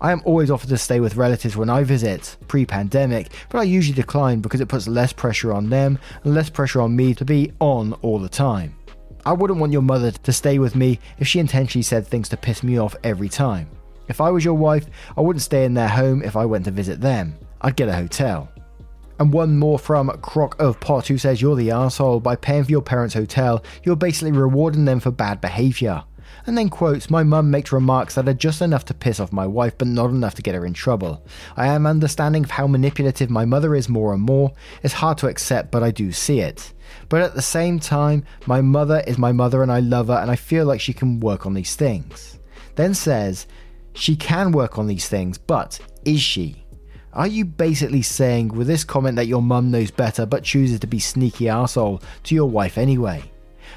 I 0.00 0.10
am 0.12 0.22
always 0.24 0.50
offered 0.50 0.68
to 0.68 0.76
stay 0.76 1.00
with 1.00 1.16
relatives 1.16 1.56
when 1.56 1.70
I 1.70 1.82
visit, 1.84 2.36
pre-pandemic, 2.48 3.28
but 3.48 3.58
I 3.58 3.62
usually 3.62 3.94
decline 3.94 4.40
because 4.40 4.60
it 4.60 4.68
puts 4.68 4.88
less 4.88 5.12
pressure 5.12 5.52
on 5.52 5.70
them 5.70 5.98
and 6.24 6.34
less 6.34 6.50
pressure 6.50 6.82
on 6.82 6.94
me 6.94 7.14
to 7.14 7.24
be 7.24 7.52
on 7.60 7.94
all 8.02 8.18
the 8.18 8.28
time. 8.28 8.76
I 9.24 9.32
wouldn't 9.32 9.60
want 9.60 9.72
your 9.72 9.82
mother 9.82 10.10
to 10.10 10.32
stay 10.32 10.58
with 10.58 10.74
me 10.74 10.98
if 11.18 11.28
she 11.28 11.38
intentionally 11.38 11.84
said 11.84 12.06
things 12.06 12.28
to 12.30 12.36
piss 12.36 12.62
me 12.62 12.78
off 12.78 12.94
every 13.02 13.30
time. 13.30 13.70
If 14.08 14.20
I 14.20 14.30
was 14.30 14.44
your 14.44 14.54
wife, 14.54 14.86
I 15.16 15.20
wouldn't 15.20 15.42
stay 15.42 15.64
in 15.64 15.74
their 15.74 15.88
home 15.88 16.22
if 16.22 16.36
I 16.36 16.44
went 16.44 16.64
to 16.66 16.70
visit 16.70 17.00
them. 17.00 17.36
I'd 17.60 17.76
get 17.76 17.88
a 17.88 17.94
hotel. 17.94 18.50
And 19.18 19.32
one 19.32 19.58
more 19.58 19.78
from 19.78 20.10
Croc 20.20 20.60
of 20.60 20.80
Pot 20.80 21.06
who 21.06 21.18
says 21.18 21.40
you're 21.40 21.56
the 21.56 21.70
asshole 21.70 22.20
by 22.20 22.36
paying 22.36 22.64
for 22.64 22.70
your 22.70 22.82
parents' 22.82 23.14
hotel, 23.14 23.64
you're 23.84 23.96
basically 23.96 24.32
rewarding 24.32 24.84
them 24.84 25.00
for 25.00 25.10
bad 25.10 25.40
behaviour. 25.40 26.04
And 26.46 26.58
then 26.58 26.68
quotes, 26.68 27.08
My 27.08 27.22
mum 27.22 27.50
makes 27.50 27.72
remarks 27.72 28.16
that 28.16 28.28
are 28.28 28.34
just 28.34 28.60
enough 28.60 28.84
to 28.86 28.94
piss 28.94 29.20
off 29.20 29.32
my 29.32 29.46
wife, 29.46 29.78
but 29.78 29.88
not 29.88 30.10
enough 30.10 30.34
to 30.34 30.42
get 30.42 30.54
her 30.54 30.66
in 30.66 30.74
trouble. 30.74 31.24
I 31.56 31.68
am 31.68 31.86
understanding 31.86 32.44
of 32.44 32.50
how 32.50 32.66
manipulative 32.66 33.30
my 33.30 33.44
mother 33.44 33.74
is 33.74 33.88
more 33.88 34.12
and 34.12 34.22
more. 34.22 34.52
It's 34.82 34.94
hard 34.94 35.16
to 35.18 35.28
accept, 35.28 35.70
but 35.70 35.82
I 35.82 35.90
do 35.90 36.12
see 36.12 36.40
it. 36.40 36.72
But 37.08 37.22
at 37.22 37.34
the 37.34 37.42
same 37.42 37.78
time, 37.78 38.24
my 38.46 38.60
mother 38.60 39.02
is 39.06 39.16
my 39.16 39.32
mother 39.32 39.62
and 39.62 39.72
I 39.72 39.80
love 39.80 40.08
her 40.08 40.14
and 40.14 40.30
I 40.30 40.36
feel 40.36 40.66
like 40.66 40.80
she 40.80 40.92
can 40.92 41.20
work 41.20 41.46
on 41.46 41.54
these 41.54 41.76
things. 41.76 42.38
Then 42.74 42.94
says, 42.94 43.46
she 43.94 44.16
can 44.16 44.52
work 44.52 44.78
on 44.78 44.86
these 44.86 45.08
things, 45.08 45.38
but 45.38 45.78
is 46.04 46.20
she? 46.20 46.64
Are 47.12 47.28
you 47.28 47.44
basically 47.44 48.02
saying 48.02 48.48
with 48.48 48.66
this 48.66 48.82
comment 48.82 49.16
that 49.16 49.28
your 49.28 49.40
mum 49.40 49.70
knows 49.70 49.92
better 49.92 50.26
but 50.26 50.42
chooses 50.42 50.80
to 50.80 50.86
be 50.86 50.98
sneaky 50.98 51.48
asshole 51.48 52.02
to 52.24 52.34
your 52.34 52.50
wife 52.50 52.76
anyway? 52.76 53.22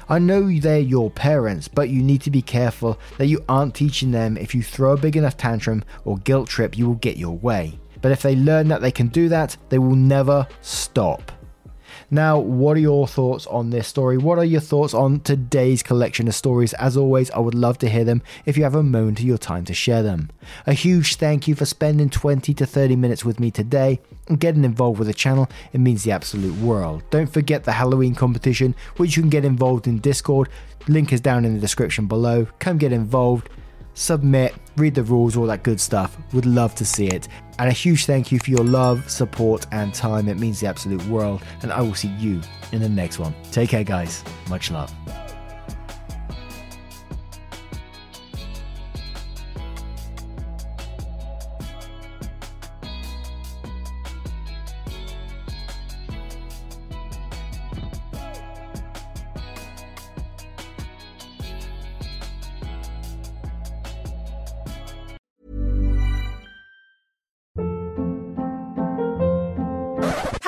I 0.08 0.18
know 0.18 0.50
they're 0.50 0.80
your 0.80 1.10
parents, 1.10 1.68
but 1.68 1.88
you 1.88 2.02
need 2.02 2.20
to 2.22 2.30
be 2.30 2.42
careful 2.42 2.98
that 3.16 3.26
you 3.26 3.44
aren't 3.48 3.74
teaching 3.74 4.10
them 4.10 4.36
if 4.36 4.54
you 4.54 4.62
throw 4.62 4.94
a 4.94 4.96
big 4.96 5.16
enough 5.16 5.36
tantrum 5.36 5.84
or 6.04 6.18
guilt 6.18 6.48
trip, 6.48 6.76
you 6.76 6.88
will 6.88 6.96
get 6.96 7.16
your 7.16 7.36
way. 7.36 7.78
But 8.02 8.12
if 8.12 8.22
they 8.22 8.34
learn 8.34 8.68
that 8.68 8.80
they 8.80 8.90
can 8.90 9.08
do 9.08 9.28
that, 9.28 9.56
they 9.68 9.78
will 9.78 9.96
never 9.96 10.46
stop. 10.60 11.30
Now, 12.10 12.38
what 12.38 12.78
are 12.78 12.80
your 12.80 13.06
thoughts 13.06 13.46
on 13.48 13.68
this 13.68 13.86
story? 13.86 14.16
What 14.16 14.38
are 14.38 14.44
your 14.44 14.62
thoughts 14.62 14.94
on 14.94 15.20
today's 15.20 15.82
collection 15.82 16.26
of 16.26 16.34
stories? 16.34 16.72
As 16.74 16.96
always, 16.96 17.30
I 17.32 17.38
would 17.38 17.54
love 17.54 17.76
to 17.78 17.88
hear 17.90 18.04
them 18.04 18.22
if 18.46 18.56
you 18.56 18.62
have 18.62 18.74
a 18.74 18.82
moment 18.82 19.18
of 19.18 19.26
your 19.26 19.36
time 19.36 19.66
to 19.66 19.74
share 19.74 20.02
them. 20.02 20.30
A 20.66 20.72
huge 20.72 21.16
thank 21.16 21.46
you 21.46 21.54
for 21.54 21.66
spending 21.66 22.08
20 22.08 22.54
to 22.54 22.64
30 22.64 22.96
minutes 22.96 23.26
with 23.26 23.38
me 23.38 23.50
today 23.50 24.00
and 24.26 24.40
getting 24.40 24.64
involved 24.64 24.98
with 24.98 25.08
the 25.08 25.12
channel. 25.12 25.50
It 25.74 25.80
means 25.80 26.02
the 26.02 26.12
absolute 26.12 26.58
world. 26.62 27.02
Don't 27.10 27.30
forget 27.30 27.64
the 27.64 27.72
Halloween 27.72 28.14
competition, 28.14 28.74
which 28.96 29.14
you 29.14 29.22
can 29.22 29.28
get 29.28 29.44
involved 29.44 29.86
in 29.86 29.98
Discord. 29.98 30.48
Link 30.86 31.12
is 31.12 31.20
down 31.20 31.44
in 31.44 31.52
the 31.52 31.60
description 31.60 32.06
below. 32.06 32.46
Come 32.58 32.78
get 32.78 32.90
involved 32.90 33.50
submit, 33.98 34.54
read 34.76 34.94
the 34.94 35.02
rules, 35.02 35.36
all 35.36 35.46
that 35.46 35.62
good 35.62 35.80
stuff. 35.80 36.16
Would 36.32 36.46
love 36.46 36.74
to 36.76 36.84
see 36.84 37.08
it. 37.08 37.28
And 37.58 37.68
a 37.68 37.72
huge 37.72 38.06
thank 38.06 38.30
you 38.30 38.38
for 38.38 38.50
your 38.50 38.64
love, 38.64 39.10
support, 39.10 39.66
and 39.72 39.92
time. 39.92 40.28
It 40.28 40.38
means 40.38 40.60
the 40.60 40.68
absolute 40.68 41.04
world. 41.06 41.42
And 41.62 41.72
I 41.72 41.82
will 41.82 41.94
see 41.94 42.08
you 42.18 42.40
in 42.72 42.80
the 42.80 42.88
next 42.88 43.18
one. 43.18 43.34
Take 43.50 43.70
care, 43.70 43.84
guys. 43.84 44.24
Much 44.48 44.70
love. 44.70 44.94